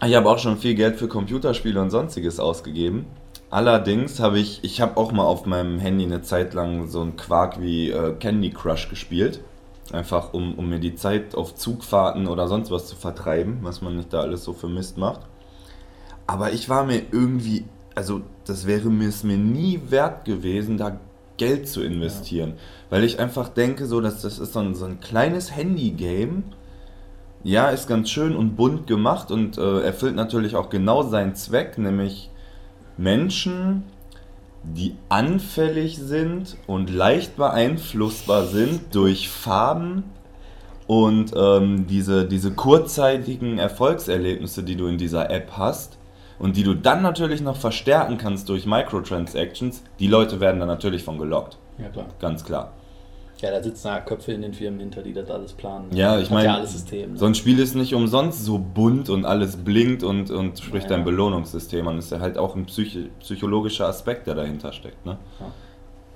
[0.05, 3.05] ich habe auch schon viel Geld für Computerspiele und sonstiges ausgegeben.
[3.50, 7.16] Allerdings habe ich, ich habe auch mal auf meinem Handy eine Zeit lang so einen
[7.16, 9.40] Quark wie äh, Candy Crush gespielt.
[9.92, 13.96] Einfach um, um mir die Zeit auf Zugfahrten oder sonst was zu vertreiben, was man
[13.96, 15.20] nicht da alles so für Mist macht.
[16.27, 20.99] Aber ich war mir irgendwie, also das wäre mir es mir nie wert gewesen, da
[21.37, 22.55] Geld zu investieren.
[22.91, 26.45] Weil ich einfach denke, so, dass das ist so ein, so ein kleines Handy-Game.
[27.45, 31.79] Ja, ist ganz schön und bunt gemacht und äh, erfüllt natürlich auch genau seinen Zweck,
[31.79, 32.31] nämlich
[32.97, 33.85] Menschen,
[34.65, 40.03] die anfällig sind und leicht beeinflussbar sind durch Farben
[40.89, 45.99] und ähm, diese, diese kurzzeitigen Erfolgserlebnisse, die du in dieser App hast
[46.38, 51.03] und die du dann natürlich noch verstärken kannst durch Microtransactions, die Leute werden dann natürlich
[51.03, 51.59] von gelockt.
[51.79, 52.07] Ja, klar.
[52.18, 52.72] Ganz klar.
[53.38, 55.94] Ja, da sitzen ja Köpfe in den Firmen hinter, die das alles planen.
[55.94, 57.12] Ja, ich meine, ja alles System.
[57.12, 57.18] Ne?
[57.18, 60.96] so ein Spiel ist nicht umsonst so bunt und alles blinkt und, und spricht Ja,
[60.96, 61.05] dein.
[61.05, 61.96] Belohnungssystem an.
[61.96, 65.05] Das ist ja halt auch ein psychi psychologischer Aspekt, der dahinter steckt.
[65.05, 65.18] Ne?
[65.39, 65.47] Ja,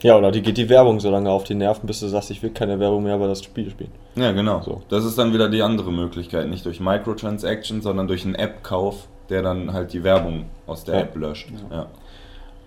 [0.05, 2.51] oder die geht die Werbung so lange auf die Nerven, bis du sagst, ich will
[2.51, 3.93] keine Werbung mehr, aber das Spiel spielen.
[4.17, 4.63] Ja, genau.
[4.63, 4.83] So.
[4.89, 6.49] Das ist dann wieder die andere Möglichkeit.
[6.49, 11.01] Nicht durch Microtransactions, sondern durch einen App-Kauf, der dann halt die Werbung aus der Ja.
[11.03, 11.51] App löscht.
[11.71, 11.87] Ja.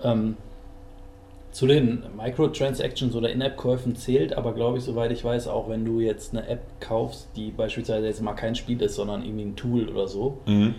[0.04, 0.38] Ähm,
[1.52, 6.00] zu den Microtransactions oder In-App-Käufen zählt aber, glaube ich, soweit ich weiß, auch wenn du
[6.00, 9.88] jetzt eine App kaufst, die beispielsweise jetzt mal kein Spiel ist, sondern irgendwie ein Tool
[9.90, 10.40] oder so.
[10.48, 10.76] Mhm.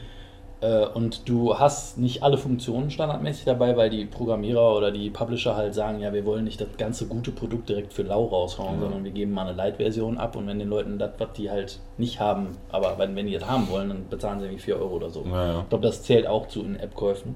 [0.64, 5.56] Äh, und du hast nicht alle Funktionen standardmäßig dabei, weil die Programmierer oder die Publisher
[5.56, 8.80] halt sagen, ja, wir wollen nicht das ganze gute Produkt direkt für lau raushauen, Ja.
[8.80, 11.80] sondern wir geben mal eine Light-Version ab und wenn den Leuten das, was die halt
[11.98, 14.94] nicht haben, aber wenn, wenn die das haben wollen, dann bezahlen sie irgendwie 4 Euro
[14.96, 15.22] oder so.
[15.30, 15.60] Ja, ja.
[15.60, 17.34] Ich glaube, das zählt auch zu In-App-Käufen.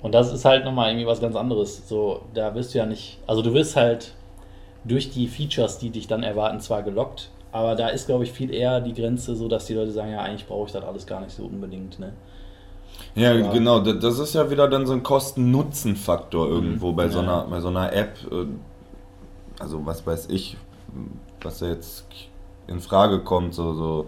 [0.00, 1.86] Und das ist halt nochmal irgendwie was ganz anderes.
[1.88, 4.12] So, da wirst du ja nicht, also du wirst halt
[4.84, 8.54] durch die Features, die dich dann erwarten, zwar gelockt, aber da ist, glaube ich, viel
[8.54, 11.20] eher die Grenze so, dass die Leute sagen, ja, eigentlich brauche ich das alles gar
[11.20, 11.98] nicht so unbedingt.
[11.98, 12.12] Ne?
[13.18, 13.52] Ja, Ja.
[13.52, 13.80] genau.
[13.80, 17.68] da- Das ist ja wieder dann so ein Kosten-Nutzen-Faktor irgendwo bei, so einer, bei so
[17.68, 18.16] einer App.
[18.30, 18.46] äh,
[19.60, 20.56] Also, was weiß ich,
[21.42, 22.06] was da jetzt
[22.68, 24.06] in Frage kommt, so, so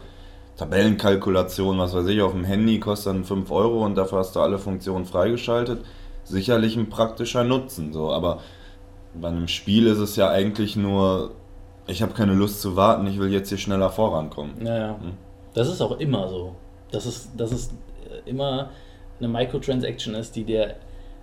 [0.57, 4.41] Tabellenkalkulation, was weiß ich, auf dem Handy kostet dann 5 Euro und dafür hast du
[4.41, 5.85] alle Funktionen freigeschaltet.
[6.25, 8.39] Sicherlich ein praktischer Nutzen, so, aber
[9.15, 11.33] bei einem Spiel ist es ja eigentlich nur,
[11.89, 14.53] ich habe keine Lust zu warten, ich will jetzt hier schneller vorankommen.
[14.61, 15.13] Naja, Hm.
[15.55, 16.55] das ist auch immer so.
[16.93, 17.73] Das ist, das ist
[18.09, 18.69] äh, immer
[19.21, 20.75] eine Microtransaction ist, die dir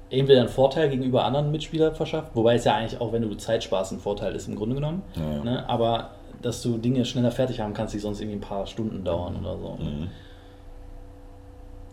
[0.09, 3.63] entweder einen Vorteil gegenüber anderen Mitspielern verschafft, wobei es ja eigentlich auch, wenn du Zeit
[3.63, 5.01] sparst, ein Vorteil ist im Grunde genommen.
[5.15, 5.43] Ja, ja.
[5.43, 5.69] Ne?
[5.69, 9.35] Aber dass du Dinge schneller fertig haben kannst, die sonst irgendwie ein paar Stunden dauern
[9.41, 9.77] oder so.
[9.83, 10.07] Mhm.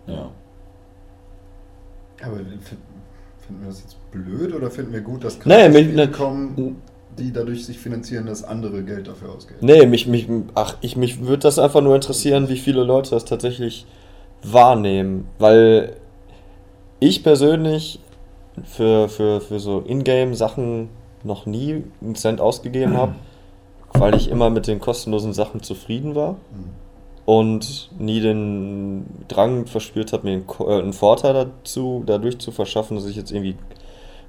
[0.07, 0.31] Ja.
[2.23, 6.81] Aber finden wir das jetzt blöd oder finden wir gut, dass Nee, mich- ne- kommen,
[7.19, 9.59] die dadurch sich finanzieren, dass andere Geld dafür ausgeben?
[9.63, 13.25] Nee, mich, mich, ach, ich, mich würde das einfach nur interessieren, wie viele Leute das
[13.25, 13.87] tatsächlich
[14.45, 15.29] wahrnehmen.
[15.39, 15.97] Weil
[17.01, 18.01] ich persönlich
[18.65, 20.89] für, für, für so Ingame-Sachen
[21.25, 23.15] noch nie einen Cent ausgegeben habe,
[23.93, 26.37] weil ich immer mit den kostenlosen Sachen zufrieden war
[27.25, 32.97] und nie den Drang verspürt habe, mir einen, äh, einen Vorteil dazu, dadurch zu verschaffen,
[32.97, 33.57] dass ich jetzt irgendwie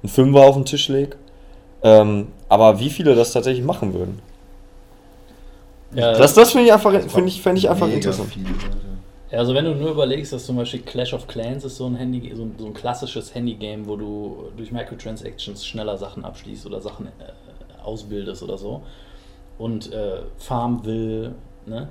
[0.02, 1.16] einen Fünfer auf den Tisch lege.
[1.82, 4.20] Ähm, aber wie viele das tatsächlich machen würden?
[5.94, 8.32] Ja, Das, das finde ich einfach, finde ich, fände ich einfach interessant.
[8.32, 8.85] viele Leute.
[9.30, 11.96] Ja, also wenn du nur überlegst, dass zum Beispiel Clash of Clans ist so ein
[11.96, 16.80] Handy, so ein, so ein klassisches Handy-Game, wo du durch Microtransactions schneller Sachen abschließt oder
[16.80, 18.82] Sachen äh, ausbildest oder so.
[19.58, 21.34] Und äh, Farmville,
[21.66, 21.88] ne?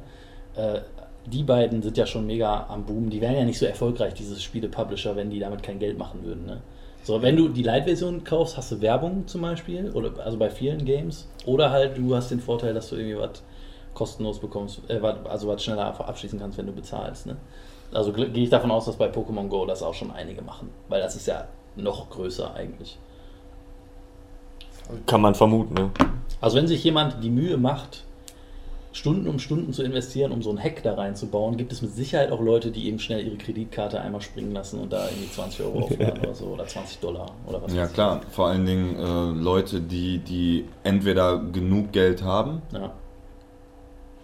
[0.56, 0.80] Äh,
[1.26, 3.10] die beiden sind ja schon mega am Boom.
[3.10, 6.46] Die wären ja nicht so erfolgreich, diese Spiele-Publisher, wenn die damit kein Geld machen würden.
[6.46, 6.62] Ne?
[7.04, 10.86] So, wenn du die Light-Version kaufst, hast du Werbung zum Beispiel, oder also bei vielen
[10.86, 11.28] Games.
[11.46, 13.44] Oder halt du hast den Vorteil, dass du irgendwie was
[13.96, 17.26] kostenlos bekommst, äh, also was schneller einfach abschließen kannst, wenn du bezahlst.
[17.26, 17.38] Ne?
[17.92, 21.02] Also gehe ich davon aus, dass bei Pokémon Go das auch schon einige machen, weil
[21.02, 23.00] das ist ja noch größer eigentlich.
[25.08, 25.90] Kann man vermuten, ne?
[26.42, 28.04] Also wenn sich jemand die Mühe macht,
[28.96, 32.32] Stunden um Stunden zu investieren, um so ein Hack da reinzubauen, gibt es mit Sicherheit
[32.32, 35.80] auch Leute, die eben schnell ihre Kreditkarte einmal springen lassen und da irgendwie 20 Euro
[35.84, 37.94] aufladen oder so oder 20 Dollar oder was Ja weiß ich.
[37.94, 42.94] klar, vor allen Dingen äh, Leute, die, die entweder genug Geld haben Ja.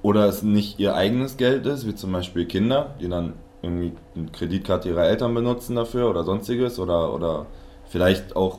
[0.04, 4.28] Oder es nicht ihr eigenes Geld ist, wie zum Beispiel Kinder, die dann irgendwie eine
[4.32, 7.46] Kreditkarte ihrer Eltern benutzen dafür oder sonstiges oder, oder
[7.88, 8.58] vielleicht auch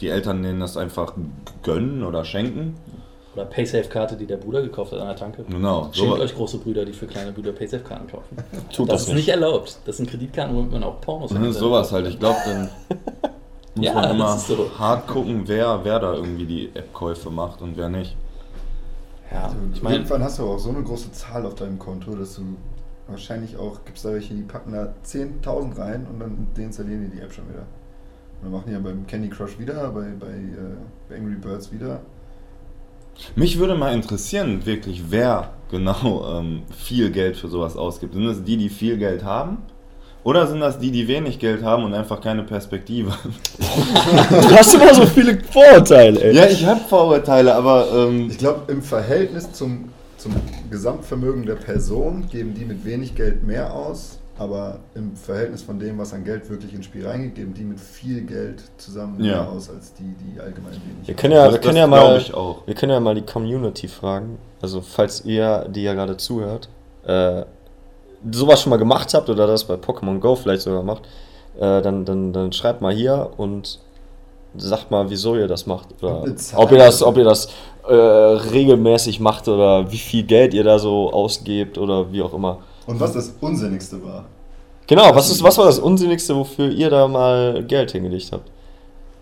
[0.00, 1.12] die Eltern denen das einfach
[1.62, 2.76] gönnen oder schenken.
[3.34, 5.44] Oder Paysafe-Karte, die der Bruder gekauft hat an der Tanke.
[5.48, 8.36] Genau, Schämt so- euch große Brüder, die für kleine Brüder Paysafe-Karten kaufen.
[8.72, 9.28] Tut das das, ist nicht.
[9.28, 9.78] erlaubt.
[9.86, 11.54] Das sind Kreditkarten, womit man auch Pornos Ne, findet.
[11.54, 12.06] sowas halt.
[12.08, 12.68] Ich glaube, dann
[13.74, 14.70] muss Ja, man immer so.
[14.78, 18.16] hart gucken, wer, wer da irgendwie die App-Käufe macht und wer nicht.
[19.32, 22.14] Ja, Also, ich Irgendwann meine, hast du auch so eine große Zahl auf deinem Konto,
[22.14, 22.56] dass du
[23.08, 27.16] wahrscheinlich auch, gibt es da welche, die packen da 10.000 rein und dann deinstallieren die
[27.16, 27.62] die App schon wieder.
[27.62, 32.00] Und dann machen die ja beim Candy Crush wieder, bei, bei, äh, Angry Birds wieder.
[33.36, 38.14] Mich würde mal interessieren, wirklich, wer genau ähm, viel Geld für sowas ausgibt.
[38.14, 39.58] Sind das die, die viel Geld haben?
[40.24, 43.12] Oder sind das die, die wenig Geld haben und einfach keine Perspektive?
[43.58, 46.34] Du hast immer so viele Vorurteile, ey.
[46.36, 50.32] ja, ich habe Vorurteile, aber ähm, Ich glaube, im Verhältnis zum, zum
[50.70, 55.98] Gesamtvermögen der Person geben die mit wenig Geld mehr aus, aber im Verhältnis von dem,
[55.98, 59.42] was an Geld wirklich ins Spiel reingeht, geben die mit viel Geld zusammen Ja.
[59.42, 61.86] mehr aus als die, die allgemein wenig Wir können ja, Das- wir können das ja
[61.88, 62.66] glaub mal, ich auch.
[62.66, 64.38] wir können ja mal die Community fragen.
[64.60, 66.68] Also falls ihr, die ja gerade zuhört,
[67.06, 67.42] äh,
[68.30, 71.02] sowas schon mal gemacht habt oder das bei Pokémon Go vielleicht sogar macht,
[71.56, 73.80] äh, dann, dann, dann schreibt mal hier und
[74.56, 76.24] sagt mal, wieso ihr das macht oder
[76.56, 77.48] ob ihr das, ob ihr das
[77.88, 82.58] äh, regelmäßig macht oder wie viel Geld ihr da so ausgebt oder wie auch immer.
[82.86, 84.26] Und was das Unsinnigste war.
[84.86, 88.50] Genau, was ist, was war das Unsinnigste, wofür ihr da mal Geld hingelegt habt?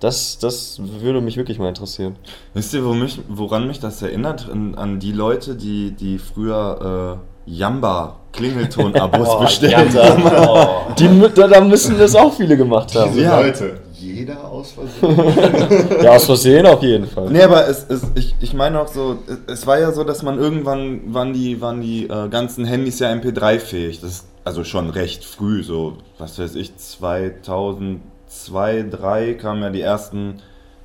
[0.01, 2.17] Das, das würde mich wirklich mal interessieren.
[2.55, 4.49] Wisst ihr, wo mich, woran mich das erinnert?
[4.51, 10.23] An, an die Leute, die, die früher äh, Jamba-Klingelton-Abos Oh, bestellt haben.
[10.49, 10.93] oh.
[10.99, 13.13] Die, da, da müssen das auch viele gemacht haben.
[13.13, 13.41] Diese Ja.
[13.41, 13.81] Leute.
[13.95, 16.03] Jeder aus Versehen.
[16.03, 17.29] Ja, aus Versehen auf jeden Fall.
[17.31, 20.23] Nee, aber es, es, ich, ich meine auch so, es, es war ja so, dass
[20.23, 24.01] man irgendwann waren die, waren die äh, ganzen Handys ja MP3-fähig.
[24.01, 29.83] Das ist also schon recht früh, so, was weiß ich, 2002, 2003 kamen ja die
[29.83, 30.37] ersten,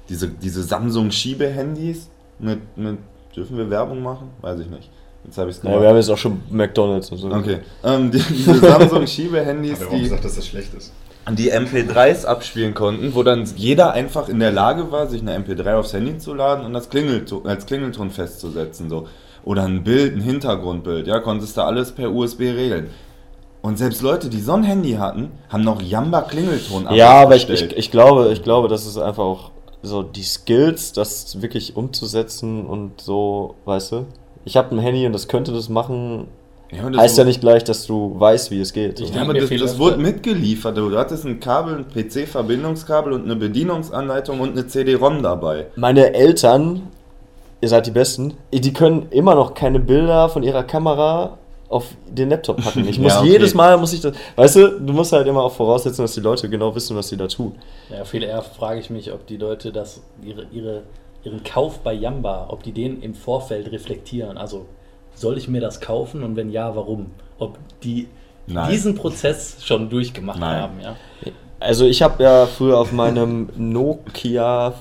[0.10, 2.10] diese, diese Samsung-Schiebe-Handys
[2.40, 2.98] mit, mit,
[3.36, 4.30] dürfen wir Werbung machen?
[4.42, 4.90] Weiß ich nicht.
[5.26, 7.32] Jetzt habe ich es Ja, wir haben jetzt auch schon McDonalds und so.
[7.32, 10.94] Okay, ähm, die, diese Samsung-Schiebe-Handys, die, gesagt, dass das schlecht ist.
[11.32, 15.76] die MP3s abspielen konnten, wo dann jeder einfach in der Lage war, sich eine MP3
[15.76, 18.90] aufs Handy zu laden und das Klingelton, als Klingelton festzusetzen.
[18.90, 19.08] So.
[19.44, 22.90] Oder ein Bild, ein Hintergrundbild, ja, konntest du alles per USB regeln.
[23.62, 27.50] Und selbst Leute, die so ein Handy hatten, haben noch Jamba Klingelton Ja, aber ich,
[27.50, 29.52] ich, ich glaube, ich glaube, das ist einfach auch
[29.82, 34.06] so die Skills, das wirklich umzusetzen und so, weißt du?
[34.46, 36.28] Ich habe ein Handy und das könnte das machen.
[36.72, 39.00] ja, und das Heißt ja nicht gleich, dass du weißt, wie es geht.
[39.00, 40.78] Ich Ja, denk aber mir das, das wurde mitgeliefert.
[40.78, 45.68] Du hattest ein Kabel, ein PC-Verbindungskabel und eine Bedienungsanleitung und eine CD-ROM dabei.
[45.76, 46.84] Meine Eltern,
[47.62, 51.38] ihr seid die Besten, die können immer noch keine Bilder von ihrer Kamera
[51.68, 52.88] auf den Laptop packen.
[52.88, 53.32] Ich muss Ja, okay.
[53.32, 56.20] jedes Mal, muss ich das, weißt du, du musst halt immer auch voraussetzen, dass die
[56.22, 57.56] Leute genau wissen, was sie da tun.
[57.90, 60.84] Ja, viel eher frage ich mich, ob die Leute das, ihre, ihre,
[61.26, 64.38] ihren Kauf bei Yamba, ob die den im Vorfeld reflektieren.
[64.38, 64.66] Also,
[65.14, 67.12] soll ich mir das kaufen und wenn ja, warum?
[67.40, 68.08] Ob die
[68.48, 68.70] Nein.
[68.72, 70.62] diesen Prozess schon durchgemacht Nein.
[70.62, 70.96] haben, ja.
[71.60, 74.74] Also ich habe ja früher auf meinem Nokia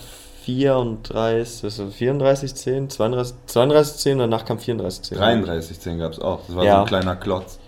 [0.45, 5.16] 34, das ist 3410, 32, 3210, danach kam 3410.
[5.18, 6.40] 3310 gab es auch.
[6.47, 6.74] Das war Ja.
[6.76, 7.59] so ein kleiner Klotz.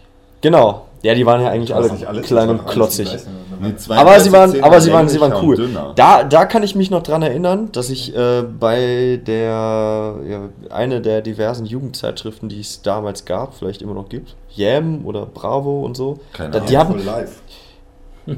[0.46, 0.82] Genau.
[1.02, 3.08] Ja, die waren ja eigentlich alle nicht alles, klein und klotzig.
[3.60, 5.56] Nee, Aber sie waren, 3210 aber sie waren, sie waren cool.
[5.56, 5.92] dünner.
[5.96, 11.00] Da, da kann ich mich noch dran erinnern, dass ich äh, bei der, ja, eine
[11.00, 15.96] der diversen Jugendzeitschriften, die es damals gab, vielleicht immer noch gibt, Yam oder Bravo und
[15.96, 16.68] so, Keine da, Ahnung.
[16.68, 17.32] die Jam hatten, for Life.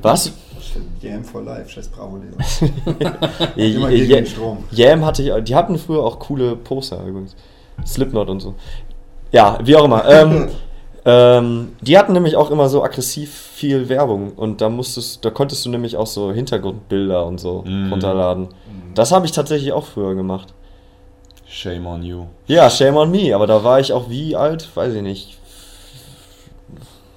[0.01, 0.33] was?
[1.03, 2.73] Jam for Life, scheiß Bravo-Leser.
[3.57, 4.65] Immer Yam gegen den Strom.
[4.71, 7.37] Yam hatte ich, die hatten früher auch coole Poster übrigens.
[7.85, 8.55] Slipknot und so.
[9.31, 10.09] Ja, wie auch immer.
[10.09, 10.49] Ähm,
[11.11, 15.65] ähm, die hatten nämlich auch immer so aggressiv viel Werbung und da musstest, da konntest
[15.65, 17.91] du nämlich auch so Hintergrundbilder und so Mhm.
[17.93, 18.49] runterladen.
[18.95, 20.53] Das habe ich tatsächlich auch früher gemacht.
[21.47, 22.25] Shame on you.
[22.47, 25.39] Ja, shame on me, aber da war ich auch wie alt, weiß ich nicht.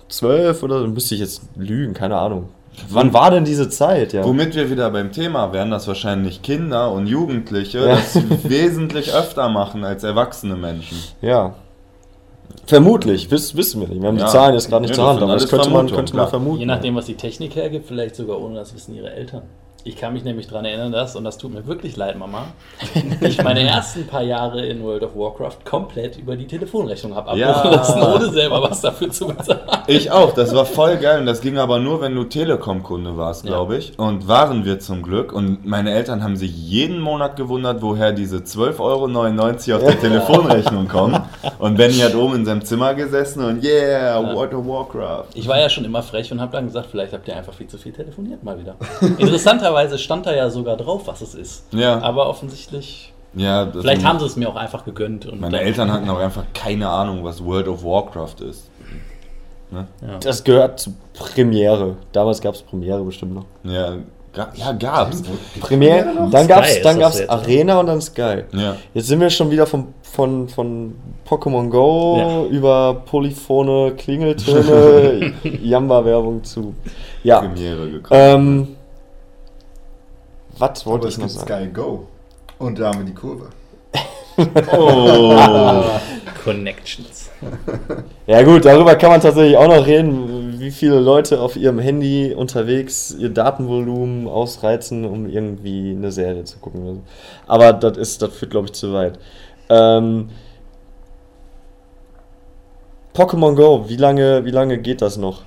[0.08, 2.48] Zwölf oder so, müsste ich jetzt lügen, keine Ahnung.
[2.89, 4.24] Wann war denn diese Zeit, ja?
[4.24, 7.96] Womit wir wieder beim Thema wären, dass wahrscheinlich Kinder und Jugendliche Ja.
[7.96, 8.16] das
[8.46, 10.98] wesentlich öfter machen als erwachsene Menschen.
[11.22, 11.56] Ja.
[12.66, 14.02] Vermutlich, wiss, wissen wir nicht.
[14.02, 14.26] Wir haben Ja.
[14.26, 16.16] die Zahlen jetzt gerade nicht Ja, zur das Hand, aber das alles könnte man, könnte
[16.16, 16.60] man vermuten.
[16.60, 19.43] Je nachdem, was die Technik hergibt, vielleicht sogar ohne das Wissen ihrer Eltern.
[19.84, 22.46] Ich kann mich nämlich daran erinnern, dass, und das tut mir wirklich leid, Mama,
[23.22, 27.50] ich meine ersten paar Jahre in World of Warcraft komplett über die Telefonrechnung habe Ja.
[27.52, 29.62] abrufen lassen, ohne selber was dafür zu bezahlen.
[29.88, 33.44] Ich auch, das war voll geil und das ging aber nur, wenn du Telekom-Kunde warst,
[33.46, 33.52] Ja.
[33.52, 33.98] glaube ich.
[33.98, 35.34] Und waren wir zum Glück.
[35.34, 40.88] Und meine Eltern haben sich jeden Monat gewundert, woher diese 12,99 Euro auf der Telefonrechnung
[40.88, 41.20] kommen.
[41.58, 44.36] Und Benny hat oben in seinem Zimmer gesessen und yeah, Ja.
[44.36, 45.26] World of Warcraft.
[45.34, 47.68] Ich war ja schon immer frech und habe dann gesagt, vielleicht habt ihr einfach viel
[47.68, 48.76] zu viel telefoniert mal wieder.
[49.72, 51.63] Interessanterweise stand da ja sogar drauf, was es ist.
[51.74, 55.26] Ja, Aber offensichtlich, ja vielleicht haben sie es mir auch einfach gegönnt.
[55.26, 58.69] Und Meine Eltern hatten auch einfach keine Ahnung, was World of Warcraft ist.
[59.72, 59.88] Ne?
[60.01, 60.17] Ja.
[60.19, 61.95] Das gehört zu Premiere.
[62.11, 63.45] Damals gab es Premiere bestimmt noch.
[63.63, 63.95] Ja,
[64.34, 65.24] ga, ja gab's.
[65.61, 68.43] Premiere, dann Sky gab es ist dann gab's Arena und dann Sky.
[68.51, 68.76] Ja.
[68.93, 70.95] Jetzt sind wir schon wieder vom, von, von
[71.26, 72.43] Pokémon Go Ja.
[72.53, 76.76] über polyphone Klingeltöne, Jamba-Werbung zu.
[77.24, 77.39] Ja.
[77.39, 78.19] Premiere gekommen.
[78.19, 78.67] Ähm,
[80.62, 81.66] was wollte ich es noch gibt sagen?
[81.66, 82.07] Sky Go.
[82.59, 83.49] Und da haben wir die Kurve.
[84.72, 85.84] Oh.
[86.43, 87.30] Connections.
[88.28, 92.34] Ja gut, darüber kann man tatsächlich auch noch reden, wie viele Leute auf ihrem Handy
[92.34, 97.03] unterwegs ihr Datenvolumen ausreizen, um irgendwie eine Serie zu gucken.
[97.45, 99.20] Aber das ist, das führt glaube ich zu weit.
[99.70, 100.30] Ähm,
[103.14, 105.43] Pokémon Go, wie lange, wie lange geht das noch?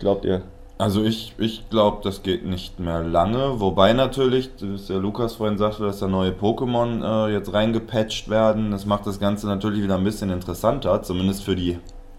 [0.00, 0.42] Glaubt ihr?
[0.84, 3.58] Also ich, ich glaube, das geht nicht mehr lange.
[3.58, 8.70] Wobei natürlich, das der Lukas vorhin sagte, dass da neue Pokémon äh, jetzt reingepatcht werden.
[8.70, 11.78] Das macht das Ganze natürlich wieder ein bisschen interessanter, zumindest für die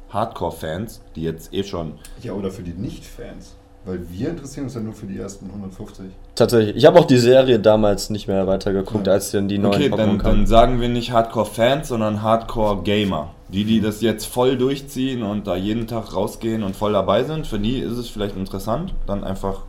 [0.09, 1.93] Hardcore-Fans, die jetzt eh schon.
[2.23, 3.55] Ja, oder für die Nicht-Fans.
[3.85, 6.05] Weil wir interessieren uns ja nur für die ersten 150.
[6.33, 6.75] Tatsächlich.
[6.75, 9.13] Ich habe auch die Serie damals nicht mehr weitergeguckt, Ja.
[9.13, 10.37] als dann die neuen Okay, Pokémon dann, kamen.
[10.37, 13.34] dann sagen wir nicht Hardcore-Fans, sondern Hardcore-Gamer.
[13.49, 17.45] Die, die das jetzt voll durchziehen und da jeden Tag rausgehen und voll dabei sind,
[17.45, 19.61] für die ist es vielleicht interessant, dann einfach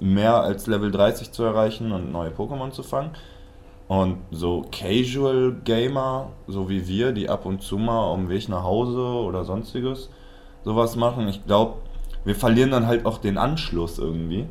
[0.00, 3.10] mehr als Level 30 zu erreichen und neue Pokémon zu fangen.
[3.86, 8.48] Und so Casual Gamer, so wie wir, die ab und zu mal auf dem Weg
[8.48, 10.08] nach Hause oder sonstiges
[10.64, 11.74] sowas machen, ich glaube,
[12.24, 14.46] wir verlieren dann halt auch den Anschluss irgendwie.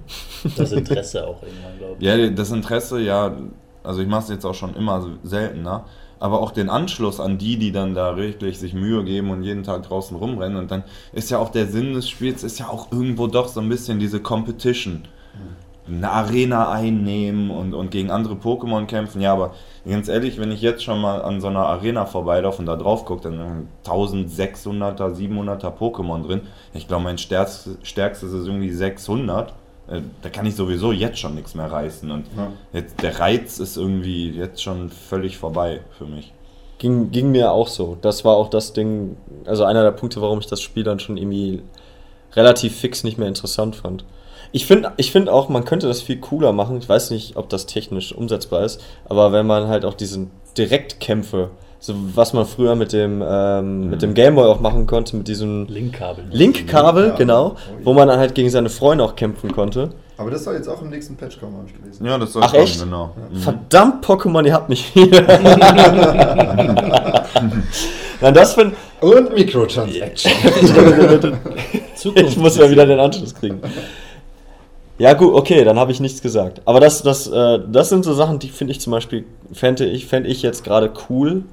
[0.55, 2.05] Das Interesse auch irgendwann, glaube ich.
[2.05, 3.35] Ja, das Interesse, ja,
[3.83, 5.85] also ich mache es jetzt auch schon immer seltener,
[6.23, 9.63] aber auch den Anschluss an die, die dann da wirklich sich Mühe geben und jeden
[9.63, 10.57] Tag draußen rumrennen.
[10.57, 13.59] Und dann ist ja auch der Sinn des Spiels, ist ja auch irgendwo doch so
[13.59, 15.03] ein bisschen diese Competition.
[15.85, 19.19] Eine Arena einnehmen und, und gegen andere Pokémon kämpfen.
[19.19, 19.53] Ja, aber
[19.85, 23.03] ganz ehrlich, wenn ich jetzt schon mal an so einer Arena vorbeilaufe und da drauf
[23.03, 26.43] gucke, dann 1600er, 700er Pokémon drin.
[26.73, 29.53] Ich glaube, mein stärkstes, stärkstes ist irgendwie 600 äh,
[30.21, 32.09] da kann ich sowieso jetzt schon nichts mehr reißen.
[32.09, 32.51] Und Ja.
[32.71, 36.33] jetzt, der Reiz ist irgendwie jetzt schon völlig vorbei für mich.
[36.77, 37.97] Ging, ging mir auch so.
[38.01, 39.15] Das war auch das Ding,
[39.45, 41.61] also einer der Punkte, warum ich das Spiel dann schon irgendwie
[42.33, 44.05] relativ fix nicht mehr interessant fand.
[44.51, 46.77] Ich finde ich find auch, man könnte das viel cooler machen.
[46.77, 51.49] Ich weiß nicht, ob das technisch umsetzbar ist, aber wenn man halt auch diesen Direktkämpfe,
[51.85, 55.67] so was man früher mit dem, ähm, mit dem Gameboy auch machen konnte, mit diesem
[55.67, 56.23] Linkkabel.
[56.31, 57.15] Linkkabel, Ja.
[57.15, 57.95] genau, Oh wo ja.
[57.97, 59.89] man dann halt gegen seine Freunde auch kämpfen konnte.
[60.15, 62.05] Aber das soll jetzt auch im nächsten Patch kommen, habe ich gelesen.
[62.05, 62.81] Ja, das soll Ach, kommen, echt?
[62.81, 63.11] genau.
[63.33, 63.35] Mhm.
[63.37, 65.09] Verdammt, Pokémon, ihr habt mich hier.
[68.21, 70.31] Nein, das finde Und Microtransaction.
[72.15, 73.59] Ich muss mal wieder den Anschluss kriegen.
[74.99, 76.61] Ja, gut, okay, dann habe ich nichts gesagt.
[76.65, 80.05] Aber das, das, äh, das sind so Sachen, die finde ich zum Beispiel, fände ich,
[80.05, 81.43] fänd ich jetzt gerade cool.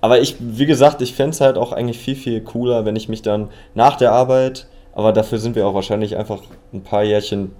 [0.00, 3.08] Aber ich, wie gesagt, ich fände es halt auch eigentlich viel, viel cooler, wenn ich
[3.08, 6.42] mich dann nach der Arbeit, aber dafür sind wir auch wahrscheinlich einfach
[6.72, 7.52] ein paar Jährchen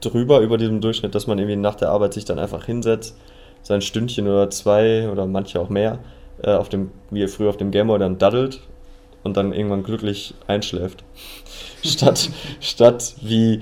[0.00, 3.16] drüber über diesem Durchschnitt, dass man irgendwie nach der Arbeit sich dann einfach hinsetzt,
[3.62, 5.98] sein Stündchen oder zwei oder manche auch mehr,
[6.42, 8.60] äh, auf dem, wie ihr früher auf dem Gameboy dann daddelt
[9.22, 11.04] und dann irgendwann glücklich einschläft.
[11.84, 13.60] statt, statt wie,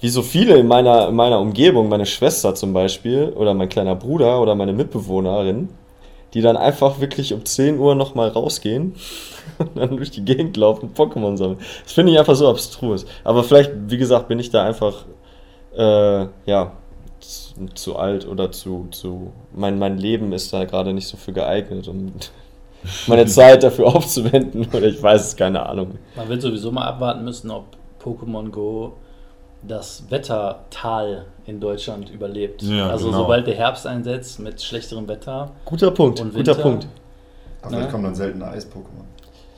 [0.00, 3.94] wie so viele in meiner, in meiner Umgebung, meine Schwester zum Beispiel oder mein kleiner
[3.94, 5.68] Bruder oder meine Mitbewohnerin,
[6.36, 8.94] die dann einfach wirklich um 10 Uhr nochmal rausgehen
[9.58, 11.58] und dann durch die Gegend laufen und Pokémon sammeln.
[11.82, 13.06] Das finde ich einfach so abstrus.
[13.24, 15.06] Aber vielleicht, wie gesagt, bin ich da einfach,
[15.74, 16.72] äh, ja,
[17.20, 21.32] zu, zu alt oder zu, zu, mein, mein Leben ist da gerade nicht so für
[21.32, 22.12] geeignet, um
[23.06, 25.92] meine Zeit dafür aufzuwenden oder ich weiß es, keine Ahnung.
[26.16, 27.64] Man wird sowieso mal abwarten müssen, ob
[27.98, 28.92] Pokémon Go
[29.68, 32.62] das Wettertal in Deutschland überlebt.
[32.62, 33.18] Ja, also genau.
[33.22, 35.50] sobald der Herbst einsetzt mit schlechterem Wetter.
[35.64, 36.62] Guter Punkt, Und guter Winter.
[36.62, 36.86] Punkt.
[37.62, 37.92] Aber vielleicht Ne?
[37.92, 39.04] kommen dann seltene Eis-Pokémon.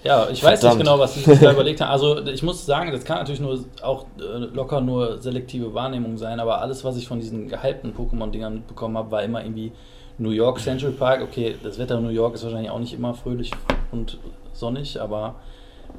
[0.04, 0.78] Ja, ich weiß Verdammt.
[0.80, 1.90] nicht genau, was sie sich da überlegt haben.
[1.90, 4.22] Also ich muss sagen, das kann natürlich nur auch äh,
[4.54, 9.11] locker nur selektive Wahrnehmung sein, aber alles, was ich von diesen gehypten Pokémon-Dingern mitbekommen habe,
[9.11, 9.72] war immer irgendwie
[10.18, 11.22] New York Central Park.
[11.22, 13.50] Okay, das Wetter in New York ist wahrscheinlich auch nicht immer fröhlich
[13.90, 14.18] und
[14.52, 15.34] sonnig, aber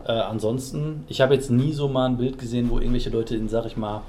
[0.05, 3.49] äh, ansonsten, ich habe jetzt nie so mal ein Bild gesehen, wo irgendwelche Leute in,
[3.49, 4.01] sag ich mal,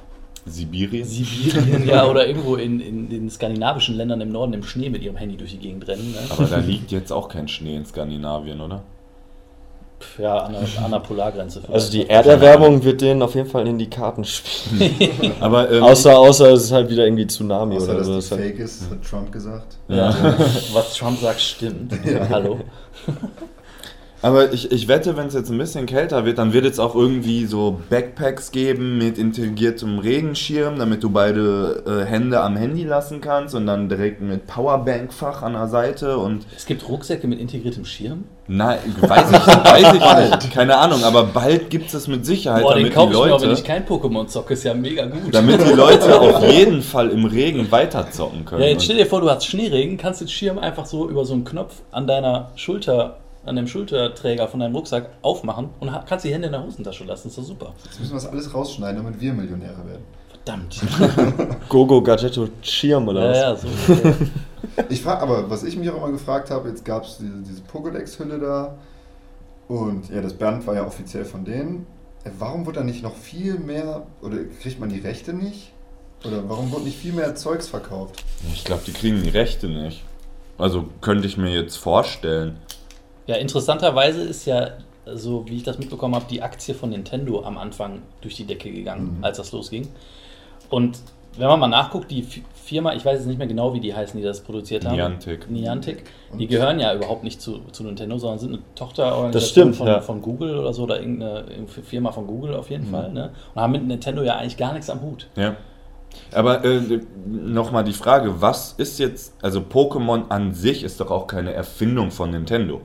[0.46, 1.04] Sibirien?
[1.04, 5.16] Sibirien ja, oder irgendwo in, in den skandinavischen Ländern im Norden im Schnee mit ihrem
[5.16, 6.12] Handy durch die Gegend rennen.
[6.12, 6.18] Ne?
[6.30, 8.82] Aber da liegt jetzt auch kein Schnee in Skandinavien, oder?
[10.16, 11.60] Ja, an der, an der Polargrenze.
[11.60, 11.74] vielleicht.
[11.74, 15.32] Also die Erderwärmung wird denen auf jeden Fall in die Karten spielen.
[15.40, 18.12] Aber ähm, außer, außer es ist halt wieder irgendwie Tsunami Außer, oder dass so.
[18.12, 19.76] die Das ist fake ist, hat Trump gesagt.
[19.88, 20.14] Ja.
[20.72, 21.92] Was Trump sagt, stimmt.
[22.30, 22.60] Hallo.
[24.22, 26.94] Aber ich, ich wette, wenn es jetzt ein bisschen kälter wird, dann wird es auch
[26.94, 33.20] irgendwie so Backpacks geben mit integriertem Regenschirm, damit du beide äh, Hände am Handy lassen
[33.22, 37.86] kannst und dann direkt mit Powerbank-Fach an der Seite und Es gibt Rucksäcke mit integriertem
[37.86, 38.24] Schirm.
[38.46, 42.62] nein, weiß ich, weiß ich nicht, keine Ahnung, aber bald gibt es es mit Sicherheit,
[42.62, 44.52] Boah, den damit die kaufe ich auch, wenn Leute, ich kein Pokémon zocke.
[44.52, 45.32] Ist ja mega gut.
[45.32, 48.62] damit die Leute auf jeden Fall im Regen weiterzocken können.
[48.62, 51.32] ja, jetzt stell dir vor, du hast Schneeregen, kannst den Schirm einfach so über so
[51.32, 56.32] einen Knopf an deiner Schulter, an dem Schulterträger von deinem Rucksack aufmachen und kannst die
[56.32, 57.28] Hände in der Hosentasche lassen.
[57.28, 57.72] ist doch super.
[57.84, 60.04] Jetzt müssen wir das alles rausschneiden, damit wir Millionäre werden.
[60.30, 60.80] Verdammt.
[61.68, 63.62] Gogo Gadgetto Schirm oder Ja, was?
[63.62, 64.14] ja, so.
[64.88, 67.62] Ich frage, aber was ich mich auch immer gefragt habe, jetzt gab es diese, diese
[67.62, 68.74] Pokédex-Hülle da
[69.68, 71.86] und ja, das Band war ja offiziell von denen.
[72.24, 75.72] Äh, Warum wird da nicht noch viel mehr, oder kriegt man die Rechte nicht?
[76.26, 78.22] Oder warum wird nicht viel mehr Zeugs verkauft?
[78.52, 80.02] Ich glaube, die kriegen die Rechte nicht.
[80.58, 82.58] Also könnte ich mir jetzt vorstellen.
[83.30, 84.70] Ja, interessanterweise ist ja,
[85.06, 88.72] so wie ich das mitbekommen habe, die Aktie von Nintendo am Anfang durch die Decke
[88.72, 89.24] gegangen, Mhm.
[89.24, 89.86] als das losging.
[90.68, 90.98] Und
[91.38, 93.94] wenn man mal nachguckt, die Fi- Firma, ich weiß jetzt nicht mehr genau, wie die
[93.94, 94.96] heißen, die das produziert haben.
[94.96, 95.48] Niantic.
[95.48, 96.02] Niantic.
[96.36, 100.00] Die gehören ja überhaupt nicht zu, zu Nintendo, sondern sind eine Tochterorganisation stimmt, von, ja.
[100.00, 102.90] von Google oder so, oder irgendeine irgendeine Firma von Google auf jeden Mhm.
[102.90, 103.12] Fall.
[103.12, 103.30] Ne?
[103.54, 105.28] Und haben mit Nintendo ja eigentlich gar nichts am Hut.
[105.36, 105.54] Ja.
[106.32, 106.80] Aber äh,
[107.26, 112.10] nochmal die Frage, was ist jetzt, also Pokémon an sich ist doch auch keine Erfindung
[112.10, 112.80] von Nintendo,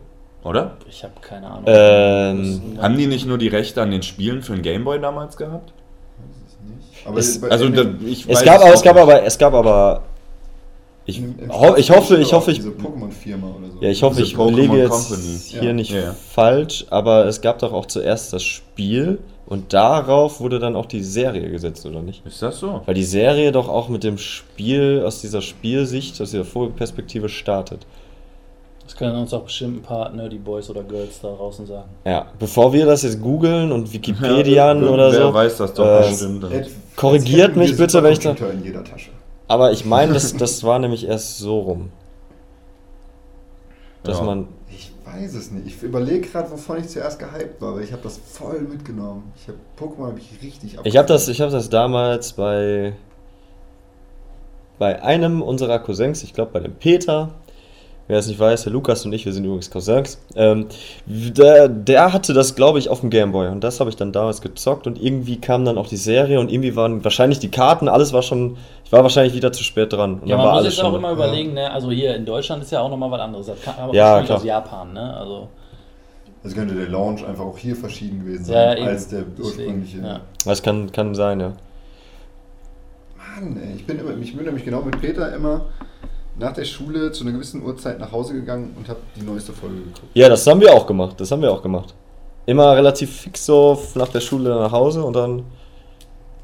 [0.46, 0.78] oder?
[0.90, 1.64] Ich habe keine Ahnung.
[1.66, 5.74] Ähm, Haben die nicht nur die Rechte an den Spielen für den Gameboy damals gehabt?
[6.18, 7.08] Weiß es nicht.
[7.08, 10.04] Aber Es- bei- Also da, ich Es gab, aber, es gab aber, es gab aber,
[11.08, 13.82] ich, ho ich hoffe, ich hoffe, ich, Diese Pokémon-Firma oder so.
[13.82, 15.38] ja, ich hoffe, Diese ich lege jetzt Company.
[15.44, 15.74] hier Ja.
[15.74, 16.16] nicht Ja, ja.
[16.32, 21.04] falsch, aber es gab doch auch zuerst das Spiel und darauf wurde dann auch die
[21.04, 22.26] Serie gesetzt, oder nicht?
[22.26, 22.82] Ist das so?
[22.86, 27.86] Weil die Serie doch auch mit dem Spiel, aus dieser Spielsicht, aus dieser Vogelperspektive startet.
[28.96, 31.90] Das können uns auch bestimmt ein paar Nerdy Boys oder Girls da draußen sagen.
[32.06, 35.34] Ja, bevor wir das jetzt googeln und Wikipedian Ja, oder wer so.
[35.34, 36.46] weiß das doch äh, bestimmt.
[36.96, 39.10] Korrigiert mich bitte, wenn ich da- in jeder Tasche.
[39.50, 41.90] Aber ich meine, das, das war nämlich erst so rum.
[44.04, 44.24] Dass Ja.
[44.24, 44.48] man.
[44.70, 45.68] Ich weiß es nicht.
[45.68, 49.34] Ich überlege gerade, wovon ich zuerst gehypt war, weil ich habe das voll mitgenommen.
[49.36, 52.94] Ich habe Pokémon habe ich richtig Ich habe das, ich hab das damals bei.
[54.80, 57.32] Bei einem unserer Cousins, ich glaube bei dem Peter,
[58.08, 60.68] wer es nicht weiß, der Lukas und ich, wir sind übrigens Cousins, ähm,
[61.06, 64.42] der, der hatte das, glaube ich, auf dem Gameboy und das habe ich dann damals
[64.42, 68.14] gezockt und irgendwie kam dann auch die Serie und irgendwie waren wahrscheinlich die Karten, alles
[68.14, 70.20] war schon, ich war wahrscheinlich wieder zu spät dran.
[70.20, 71.72] Und Ja, man war muss jetzt auch immer überlegen, ne?
[71.72, 73.48] also hier in Deutschland ist ja auch nochmal was anderes.
[73.48, 74.38] Das kam aber Ja, klar.
[74.38, 75.18] aus Japan, ne?
[75.18, 75.48] Also,
[76.44, 78.88] Also könnte der Launch einfach auch hier verschieden gewesen Ja, sein, eben.
[78.88, 79.44] als der deswegen,
[79.82, 79.98] ursprüngliche.
[80.00, 80.20] ja.
[80.46, 81.54] Das kann, kann sein, ja.
[83.18, 85.66] Mann, ey, ich bin, immer, ich bin nämlich genau mit Peter immer
[86.38, 89.78] nach der Schule zu einer gewissen Uhrzeit nach Hause gegangen und habe die neueste Folge
[89.78, 90.08] geguckt.
[90.14, 91.20] Ja, das haben wir auch gemacht.
[91.20, 91.94] Das haben wir auch gemacht.
[92.46, 95.44] Immer relativ fix so nach der Schule nach Hause und dann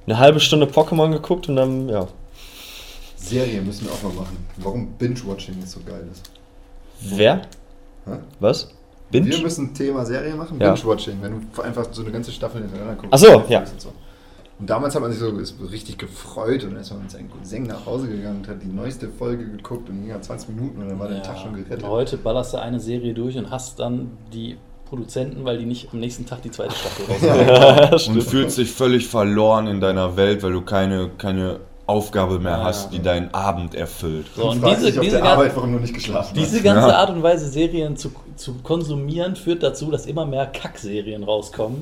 [0.06, 2.08] eine halbe Stunde Pokémon geguckt und dann, ja.
[3.16, 4.38] Serien müssen wir auch mal machen.
[4.58, 6.24] Warum Binge-Watching nicht so geil ist.
[7.02, 7.42] Wer?
[8.06, 8.12] Hä?
[8.40, 8.70] Was?
[9.12, 9.38] Wir Binge?
[9.44, 10.74] müssen Thema Serie machen, Ja.
[10.74, 13.14] Binge-Watching, wenn du einfach so eine ganze Staffel hintereinander guckst.
[13.14, 13.60] Ach so, ja.
[13.60, 13.90] Und, so.
[14.62, 15.30] Und damals hat man sich so
[15.72, 18.68] richtig gefreut und dann ist man mit seinem Cousin nach Hause gegangen und hat die
[18.68, 21.84] neueste Folge geguckt und ging ja 20 Minuten und dann war der Tag schon gerettet.
[21.86, 24.56] Heute ballerst du eine Serie durch und hast dann die
[24.88, 27.48] Produzenten, weil die nicht am nächsten Tag die zweite Staffel rausbringen.
[27.48, 32.58] Ja, Und fühlst dich völlig verloren in deiner Welt, weil du keine, keine Aufgabe mehr
[32.58, 32.64] Ja.
[32.66, 34.28] hast, die deinen Abend erfüllt.
[34.36, 36.64] So, und fragst diese, diese, Arbeit, warum du nicht geschlafen diese hast.
[36.64, 36.96] ganze Ja.
[36.98, 41.82] Art und Weise, Serien zu, zu konsumieren, führt dazu, dass immer mehr Kackserien rauskommen.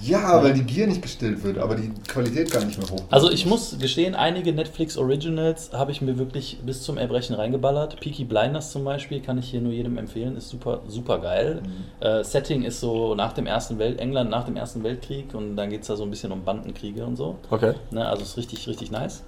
[0.00, 3.04] Ja, weil die Gier nicht gestillt wird, aber die Qualität gar nicht mehr hoch.
[3.10, 7.98] Also ich muss gestehen, einige Netflix Originals habe ich mir wirklich bis zum Erbrechen reingeballert.
[8.00, 11.62] Peaky Blinders zum Beispiel kann ich hier nur jedem empfehlen, ist super, super geil.
[12.00, 15.70] Äh, Setting ist so nach dem Ersten Welt, England nach dem Ersten Weltkrieg und dann
[15.70, 17.36] geht es da so ein bisschen um Bandenkriege und so.
[17.50, 17.74] Okay.
[17.90, 19.24] Ne, also ist richtig, richtig nice.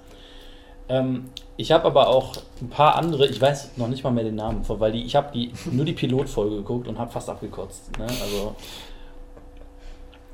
[0.89, 1.25] Ähm,
[1.57, 4.63] ich habe aber auch ein paar andere, ich weiß noch nicht mal mehr den Namen
[4.63, 7.97] von, weil die, ich habe die, nur die Pilotfolge geguckt und habe fast abgekotzt.
[7.97, 8.05] Ne?
[8.05, 8.55] Also,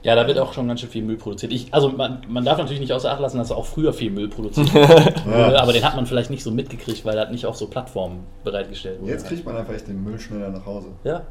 [0.04, 1.52] ja, da wird auch schon ganz schön viel Müll produziert.
[1.52, 4.30] Ich, also man, man darf natürlich nicht außer Acht lassen, dass auch früher viel Müll
[4.30, 4.74] produziert
[5.26, 8.26] wurde, aber den hat man vielleicht nicht so mitgekriegt, weil das nicht auf so Plattformen
[8.43, 9.12] bereitgestellt wurde.
[9.12, 10.89] Jetzt kriegt man einfach echt den Müll schneller nach Hause.
[11.04, 11.26] ja,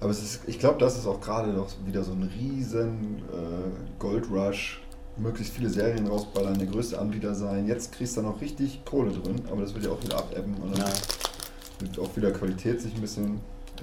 [0.00, 3.98] Aber es ist, ich glaube, das ist auch gerade noch wieder so ein riesen äh,
[3.98, 4.82] Goldrush.
[5.16, 7.68] Möglichst viele Serien rausballern, der größte Anbieter sein.
[7.68, 10.54] Jetzt kriegst du da noch richtig Kohle drin, aber das wird ja auch wieder abebben
[10.54, 10.92] und dann ja.
[11.80, 13.40] wird auch wieder Qualität sich ein bisschen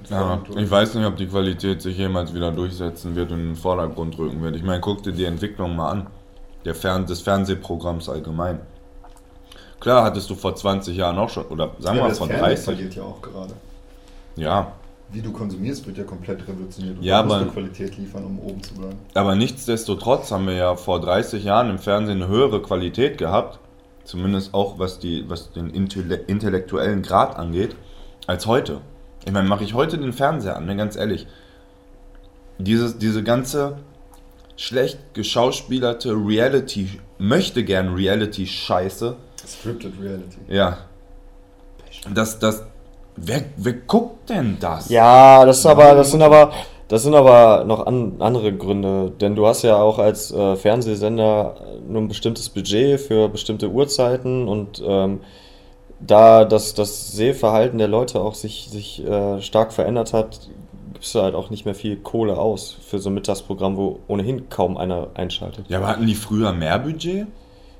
[0.08, 3.56] Ja, ich weiß nicht, ob die Qualität sich jemals wieder durchsetzen wird und in den
[3.56, 4.56] Vordergrund rücken wird.
[4.56, 6.06] Ich meine, guck dir die Entwicklung mal an.
[6.64, 8.60] Der Fern des Fernsehprogramms allgemein.
[9.78, 12.26] Klar hattest du vor 20 Jahren auch schon, oder sagen ja, wir mal das vor
[12.26, 12.64] Fernsehen 30.
[12.64, 13.54] verliert ja auch gerade.
[14.36, 14.72] Ja,
[15.12, 16.98] Wie du konsumierst, wird ja komplett revolutioniert.
[16.98, 18.96] Und Ja, du musst aber- Qualität liefern, um oben zu bleiben.
[19.14, 23.58] aber nichtsdestotrotz haben wir ja vor 30 Jahren im Fernsehen eine höhere Qualität gehabt.
[24.04, 27.74] Zumindest auch was, die, was den Intelle intellektuellen Grad angeht,
[28.26, 28.80] als heute.
[29.24, 31.26] Ich meine, mache ich heute den Fernseher an, ne, ganz ehrlich.
[32.58, 33.76] Dieses, diese ganze
[34.56, 39.16] schlecht geschauspielerte Reality, möchte gern Reality-Scheiße,
[39.46, 40.38] Scripted Reality.
[40.48, 40.78] ja.
[42.14, 42.64] Das, das,
[43.16, 44.88] wer, wer guckt denn das?
[44.88, 46.52] Ja, das ist aber, das sind aber,
[46.88, 51.56] das sind aber noch an, andere Gründe, denn du hast ja auch als äh, Fernsehsender
[51.86, 55.20] nur ein bestimmtes Budget für bestimmte Uhrzeiten und ähm,
[56.00, 60.48] da das, das Sehverhalten der Leute auch sich, sich äh, stark verändert hat,
[60.94, 64.48] gibst du halt auch nicht mehr viel Kohle aus für so ein Mittagsprogramm, wo ohnehin
[64.48, 65.66] kaum einer einschaltet.
[65.68, 67.26] Ja, aber hatten die früher mehr Budget?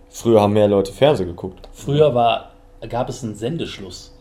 [0.08, 1.68] Früher haben mehr Leute Fernsehen geguckt.
[1.72, 2.50] Früher war,
[2.88, 4.12] gab es einen Sendeschluss.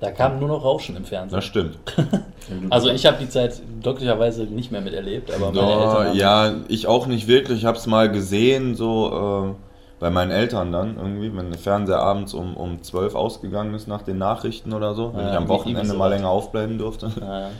[0.00, 1.36] Da kam nur noch Rauschen im Fernsehen.
[1.36, 1.78] Das stimmt.
[2.70, 6.64] Also ich habe die Zeit glücklicherweise nicht mehr miterlebt, aber meine Eltern Ja, haben ja,
[6.66, 7.60] ich auch nicht wirklich.
[7.60, 9.71] Ich habe es mal gesehen, so äh,
[10.02, 14.02] bei meinen Eltern dann irgendwie, wenn der Fernseher abends um, um 12 ausgegangen ist nach
[14.02, 17.10] den Nachrichten oder so, wenn Ja, ich am Wochenende mal länger aufbleiben durfte.
[17.20, 17.50] Ja,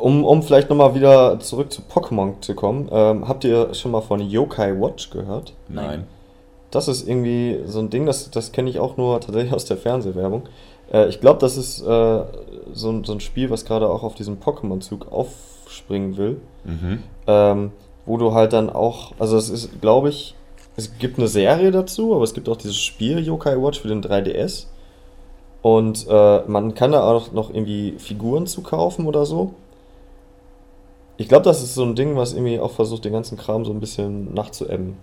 [0.00, 4.00] Um, um vielleicht nochmal wieder zurück zu Pokémon zu kommen, ähm, habt ihr schon mal
[4.00, 5.52] von Yokai Watch gehört?
[5.68, 6.06] Nein.
[6.70, 9.76] Das ist irgendwie so ein Ding, das, das kenne ich auch nur tatsächlich aus der
[9.76, 10.44] Fernsehwerbung.
[10.92, 12.22] Äh, ich glaube, das ist äh,
[12.72, 16.40] so, ein- so ein Spiel, was gerade auch auf diesem Pokémon-Zug aufspringen will.
[16.64, 17.02] Mhm.
[17.26, 17.72] Ähm,
[18.06, 20.34] wo du halt dann auch, also es ist, glaube ich,
[20.80, 24.02] Es gibt eine Serie dazu, aber es gibt auch dieses Spiel Yokai Watch für den
[24.02, 24.64] 3DS.
[25.60, 29.52] Und äh, man kann da auch noch irgendwie Figuren zu kaufen oder so.
[31.18, 33.72] Ich glaube, das ist so ein Ding, was irgendwie auch versucht, den ganzen Kram so
[33.72, 34.96] ein bisschen nachzuebben.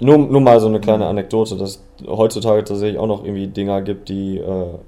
[0.00, 3.82] Nur, nur mal so eine kleine Anekdote, dass es heutzutage tatsächlich auch noch irgendwie Dinger
[3.82, 4.78] gibt, die äh,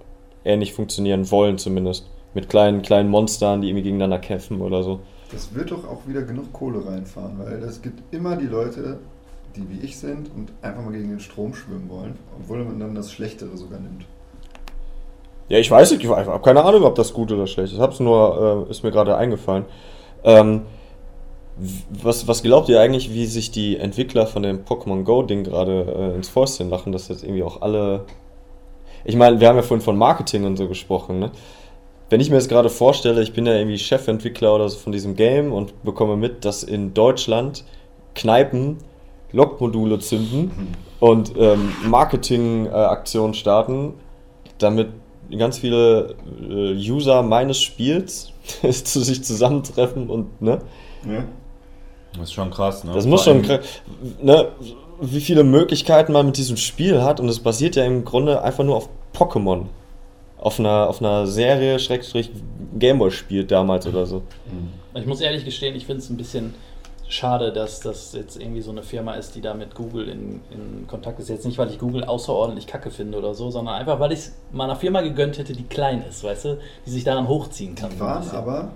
[0.47, 2.07] ähnlich funktionieren wollen, zumindest.
[2.33, 5.01] Mit kleinen, kleinen Monstern, die irgendwie gegeneinander kämpfen oder so.
[5.31, 8.99] Das wird doch auch wieder genug Kohle reinfahren, weil es gibt immer die Leute,
[9.57, 12.95] die wie ich sind und einfach mal gegen den Strom schwimmen wollen, obwohl man dann
[12.95, 14.05] das Schlechtere sogar nimmt.
[15.49, 17.79] Ja, ich weiß nicht, ich habe keine Ahnung, ob das gut oder schlecht ist.
[17.79, 19.65] Hab's nur, äh, ist mir gerade eingefallen.
[20.23, 20.63] Ähm,
[21.91, 26.15] was, was glaubt ihr eigentlich, wie sich die Entwickler von dem Pokémon Go-Ding gerade äh,
[26.15, 28.05] ins Fäustchen lachen, dass jetzt irgendwie auch alle.
[29.05, 31.31] Ich meine, wir haben ja vorhin von Marketing und so gesprochen, ne?
[32.11, 35.15] Wenn ich mir jetzt gerade vorstelle, ich bin ja irgendwie Chefentwickler oder so von diesem
[35.15, 37.65] Game und bekomme mit, dass in Deutschland
[38.15, 38.79] Kneipen
[39.33, 40.51] Lokmodule zünden
[41.01, 43.95] und ähm, Marketingaktionen starten,
[44.59, 44.89] damit
[45.37, 46.15] ganz viele
[46.49, 48.33] äh, User meines Spiels
[48.85, 50.61] zu sich zusammentreffen und ne,
[51.07, 51.25] Ja?
[52.15, 52.93] Das ist schon krass, ne?
[52.95, 53.61] das muss schon allem- kra-
[54.23, 54.49] ne,
[55.01, 58.65] wie viele Möglichkeiten man mit diesem Spiel hat und es basiert ja im Grunde einfach
[58.65, 59.67] nur auf Pokémon.
[60.41, 62.31] Auf einer, auf einer Serie, Schrägstrich
[62.79, 64.23] Gameboy spielt damals oder so.
[64.95, 66.55] Ich muss ehrlich gestehen, ich finde es ein bisschen
[67.09, 70.87] schade, dass das jetzt irgendwie so eine Firma ist, die da mit Google in, in
[70.87, 71.29] Kontakt ist.
[71.29, 74.33] Jetzt nicht, weil ich Google außerordentlich kacke finde oder so, sondern einfach, weil ich es
[74.53, 77.91] meiner Firma gegönnt hätte, die klein ist, weißt du, die sich daran hochziehen kann.
[77.91, 78.73] Die waren aber,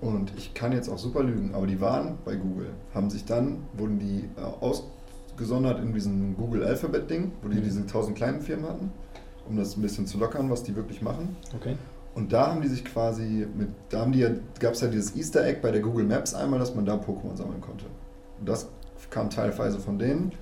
[0.00, 3.64] und ich kann jetzt auch super lügen, aber die waren bei Google, haben sich dann,
[3.72, 7.64] wurden die äh, ausgesondert in diesem Google Alphabet Ding, wo die Mhm.
[7.64, 8.92] diese tausend kleinen Firmen hatten,
[9.48, 11.36] um das ein bisschen zu lockern, was die wirklich machen.
[11.56, 11.76] Okay.
[12.14, 14.28] Und da haben die sich quasi mit, da haben die ja,
[14.60, 17.36] gab es ja dieses Easter Egg bei der Google Maps einmal, dass man da Pokémon
[17.36, 17.86] sammeln konnte.
[18.38, 18.68] Und das
[19.10, 20.32] kam teilweise von denen.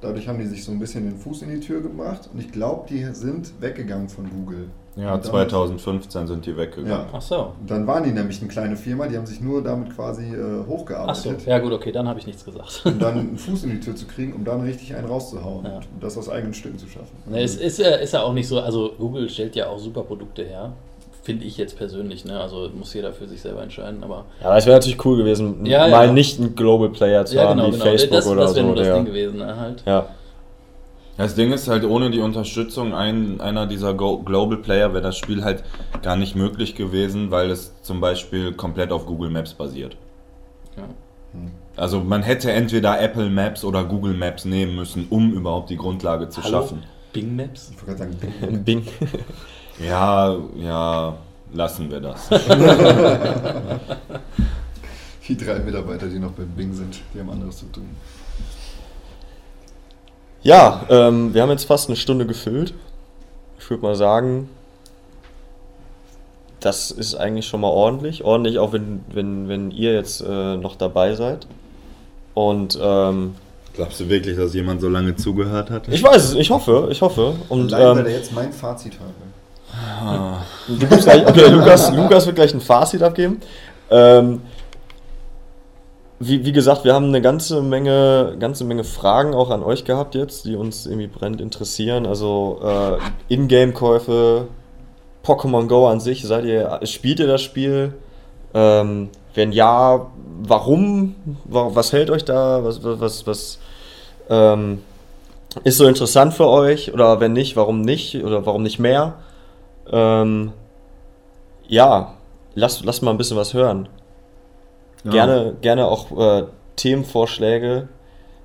[0.00, 2.52] Dadurch haben die sich so ein bisschen den Fuß in die Tür gemacht und ich
[2.52, 4.68] glaube, die sind weggegangen von Google.
[4.96, 6.90] Ja, Und dann- 2015 sind die weggegangen.
[6.90, 7.06] Ja.
[7.12, 7.52] Ach so.
[7.58, 10.36] Und dann waren die nämlich eine kleine Firma, die haben sich nur damit quasi äh,
[10.36, 10.72] Ach so.
[10.72, 11.46] hochgearbeitet.
[11.46, 12.82] Ja gut, okay, dann habe ich nichts gesagt.
[12.84, 15.76] Um dann einen Fuß in die Tür zu kriegen, um dann richtig einen rauszuhauen Ja.
[15.76, 17.16] und das aus eigenen Stücken zu schaffen.
[17.26, 20.44] Ne, es ist, ist ja auch nicht so, also Google stellt ja auch super Produkte
[20.44, 20.74] her.
[21.24, 22.38] Finde ich jetzt persönlich, ne?
[22.38, 24.26] Also muss jeder für sich selber entscheiden, aber.
[24.40, 26.12] Ja, aber es wäre natürlich cool gewesen, Ja, mal ja.
[26.12, 27.84] nicht einen Global Player zu Ja, haben genau, wie genau.
[27.84, 28.66] Facebook das oder das wäre so.
[28.68, 29.56] nur das der- Ding gewesen, ne?
[29.56, 29.82] Halt.
[29.86, 30.06] ja.
[31.16, 35.16] Das Ding ist halt, ohne die Unterstützung ein, einer dieser Go Global Player wäre das
[35.16, 35.62] Spiel halt
[36.02, 39.96] gar nicht möglich gewesen, weil es zum Beispiel komplett auf Google Maps basiert.
[40.76, 40.82] Ja.
[41.76, 46.28] Also man hätte entweder Apple Maps oder Google Maps nehmen müssen, um überhaupt die Grundlage
[46.28, 46.60] zu Hallo?
[46.62, 46.82] schaffen.
[47.12, 47.70] Bing Maps?
[47.72, 48.82] Ich wollte gerade sagen, Bing.
[49.78, 51.16] Ja, ja,
[51.52, 52.28] lassen wir das.
[55.28, 57.88] die drei Mitarbeiter, die noch bei Bing sind, die haben anderes zu tun.
[60.42, 62.74] Ja, ähm, wir haben jetzt fast eine Stunde gefüllt.
[63.58, 64.50] Ich würde mal sagen,
[66.60, 68.24] das ist eigentlich schon mal ordentlich.
[68.24, 71.46] Ordentlich, auch wenn, wenn, wenn ihr jetzt äh, noch dabei seid.
[72.34, 73.34] Und ähm,
[73.74, 75.88] Glaubst du wirklich, dass jemand so lange zugehört hat?
[75.88, 77.34] ich weiß es, ich hoffe, ich hoffe.
[77.48, 79.12] Und Allein, weil ähm, er jetzt mein Fazit habe.
[80.68, 83.40] Du gibst gleich, okay, Lukas, Lukas wird gleich ein Fazit abgeben.
[83.90, 84.42] Ähm,
[86.20, 90.14] wie, wie gesagt, wir haben eine ganze Menge, ganze Menge Fragen auch an euch gehabt
[90.14, 92.06] jetzt, die uns irgendwie brennend interessieren.
[92.06, 94.46] Also äh, Ingame-Käufe,
[95.24, 97.94] Pokémon Go an sich, seid ihr, spielt ihr das Spiel?
[98.54, 100.06] Ähm, wenn ja,
[100.42, 101.16] warum?
[101.44, 102.62] Wa- Was hält euch da?
[102.62, 103.58] Was, was, was, was
[104.30, 104.82] ähm,
[105.64, 106.94] ist so interessant für euch?
[106.94, 108.24] Oder wenn nicht, warum nicht?
[108.24, 109.14] Oder warum nicht mehr?
[109.90, 110.52] Ähm,
[111.66, 112.14] ja,
[112.54, 113.88] lasst, lasst mal ein bisschen was hören.
[115.04, 115.10] Ja.
[115.10, 116.44] Gerne, gerne auch äh,
[116.76, 117.88] Themenvorschläge.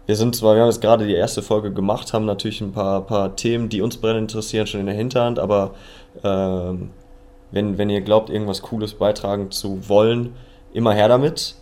[0.05, 3.01] Wir sind zwar, wir haben jetzt gerade die erste Folge gemacht, haben natürlich ein paar,
[3.01, 5.71] paar Themen, die uns brennend interessieren, schon in der Hinterhand, aber
[6.23, 6.89] ähm,
[7.51, 10.35] wenn, wenn ihr glaubt, irgendwas Cooles beitragen zu wollen,
[10.73, 11.55] immer her damit.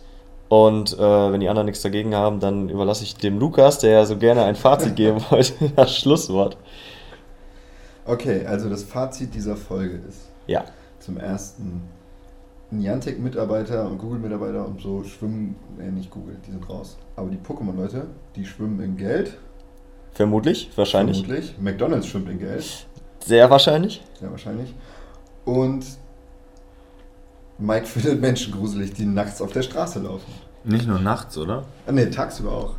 [0.48, 4.06] Und äh, wenn die anderen nichts dagegen haben, dann überlasse ich dem Lukas, der ja
[4.06, 6.56] so gerne ein Fazit geben wollte, das Schlusswort.
[8.08, 10.64] Okay, also das Fazit dieser Folge ist Ja.
[10.98, 11.82] zum ersten
[12.70, 16.96] Niantic-Mitarbeiter und Google-Mitarbeiter und so schwimmen, äh, nicht Google, die sind raus.
[17.16, 19.36] Aber die Pokémon-Leute, die schwimmen in Geld.
[20.12, 21.18] Vermutlich, wahrscheinlich.
[21.20, 21.54] Vermutlich.
[21.60, 22.86] McDonalds schwimmt in Geld.
[23.24, 24.02] Sehr wahrscheinlich.
[24.22, 24.74] Ja, wahrscheinlich.
[25.44, 25.84] Und
[27.58, 30.32] Mike findet Menschen gruselig, die nachts auf der Straße laufen.
[30.64, 31.64] Nicht nur nachts, oder?
[31.86, 32.74] Ah, ne, tagsüber auch.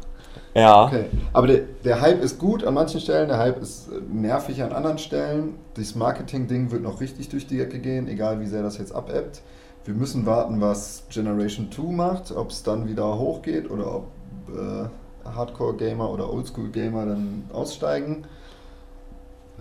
[0.60, 0.86] Ja.
[0.86, 1.05] Okay.
[1.34, 4.74] Aber der, der Hype ist gut an manchen Stellen, der Hype ist äh, nervig an
[4.74, 5.55] anderen Stellen.
[5.76, 9.41] Das Marketing-Ding wird noch richtig durch die Ecke gehen, egal wie sehr das jetzt abebbt.
[9.86, 14.07] Wir müssen warten, was Generation 2 macht, ob es dann wieder hochgeht oder ob
[14.49, 18.26] äh, Hardcore-Gamer oder Oldschool-Gamer dann aussteigen.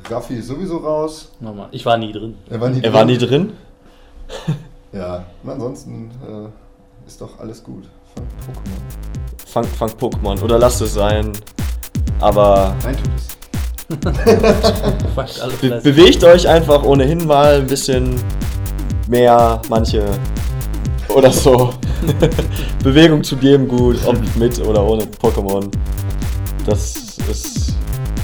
[0.09, 1.33] Raffi ist sowieso raus.
[1.41, 1.69] Nochmal.
[1.73, 2.37] Ich war nie drin.
[2.49, 3.53] Er war nie Er war nie drin.
[4.91, 7.85] Ja, und ansonsten äh, ist doch alles gut.
[8.15, 8.81] Von Pokémon.
[9.47, 11.33] Fang, fang Pokémon oder lasst es sein.
[12.21, 13.11] Aber Nein, tut
[15.17, 15.59] es.
[15.61, 18.17] Be bewegt euch einfach ohnehin mal ein bisschen
[19.09, 20.05] mehr, manche
[21.15, 21.73] oder so.
[22.83, 25.71] Bewegung zu geben, gut, ob mit oder ohne Pokémon.
[26.67, 26.97] Das
[27.31, 27.75] ist.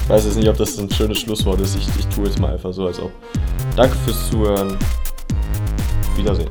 [0.05, 1.76] Ich weiß jetzt nicht, ob das ein schönes Schlusswort ist.
[1.76, 3.11] Ich, ich tue es mal einfach so, als ob.
[3.74, 4.76] Danke fürs Zuhören.
[6.14, 6.51] Wiedersehen.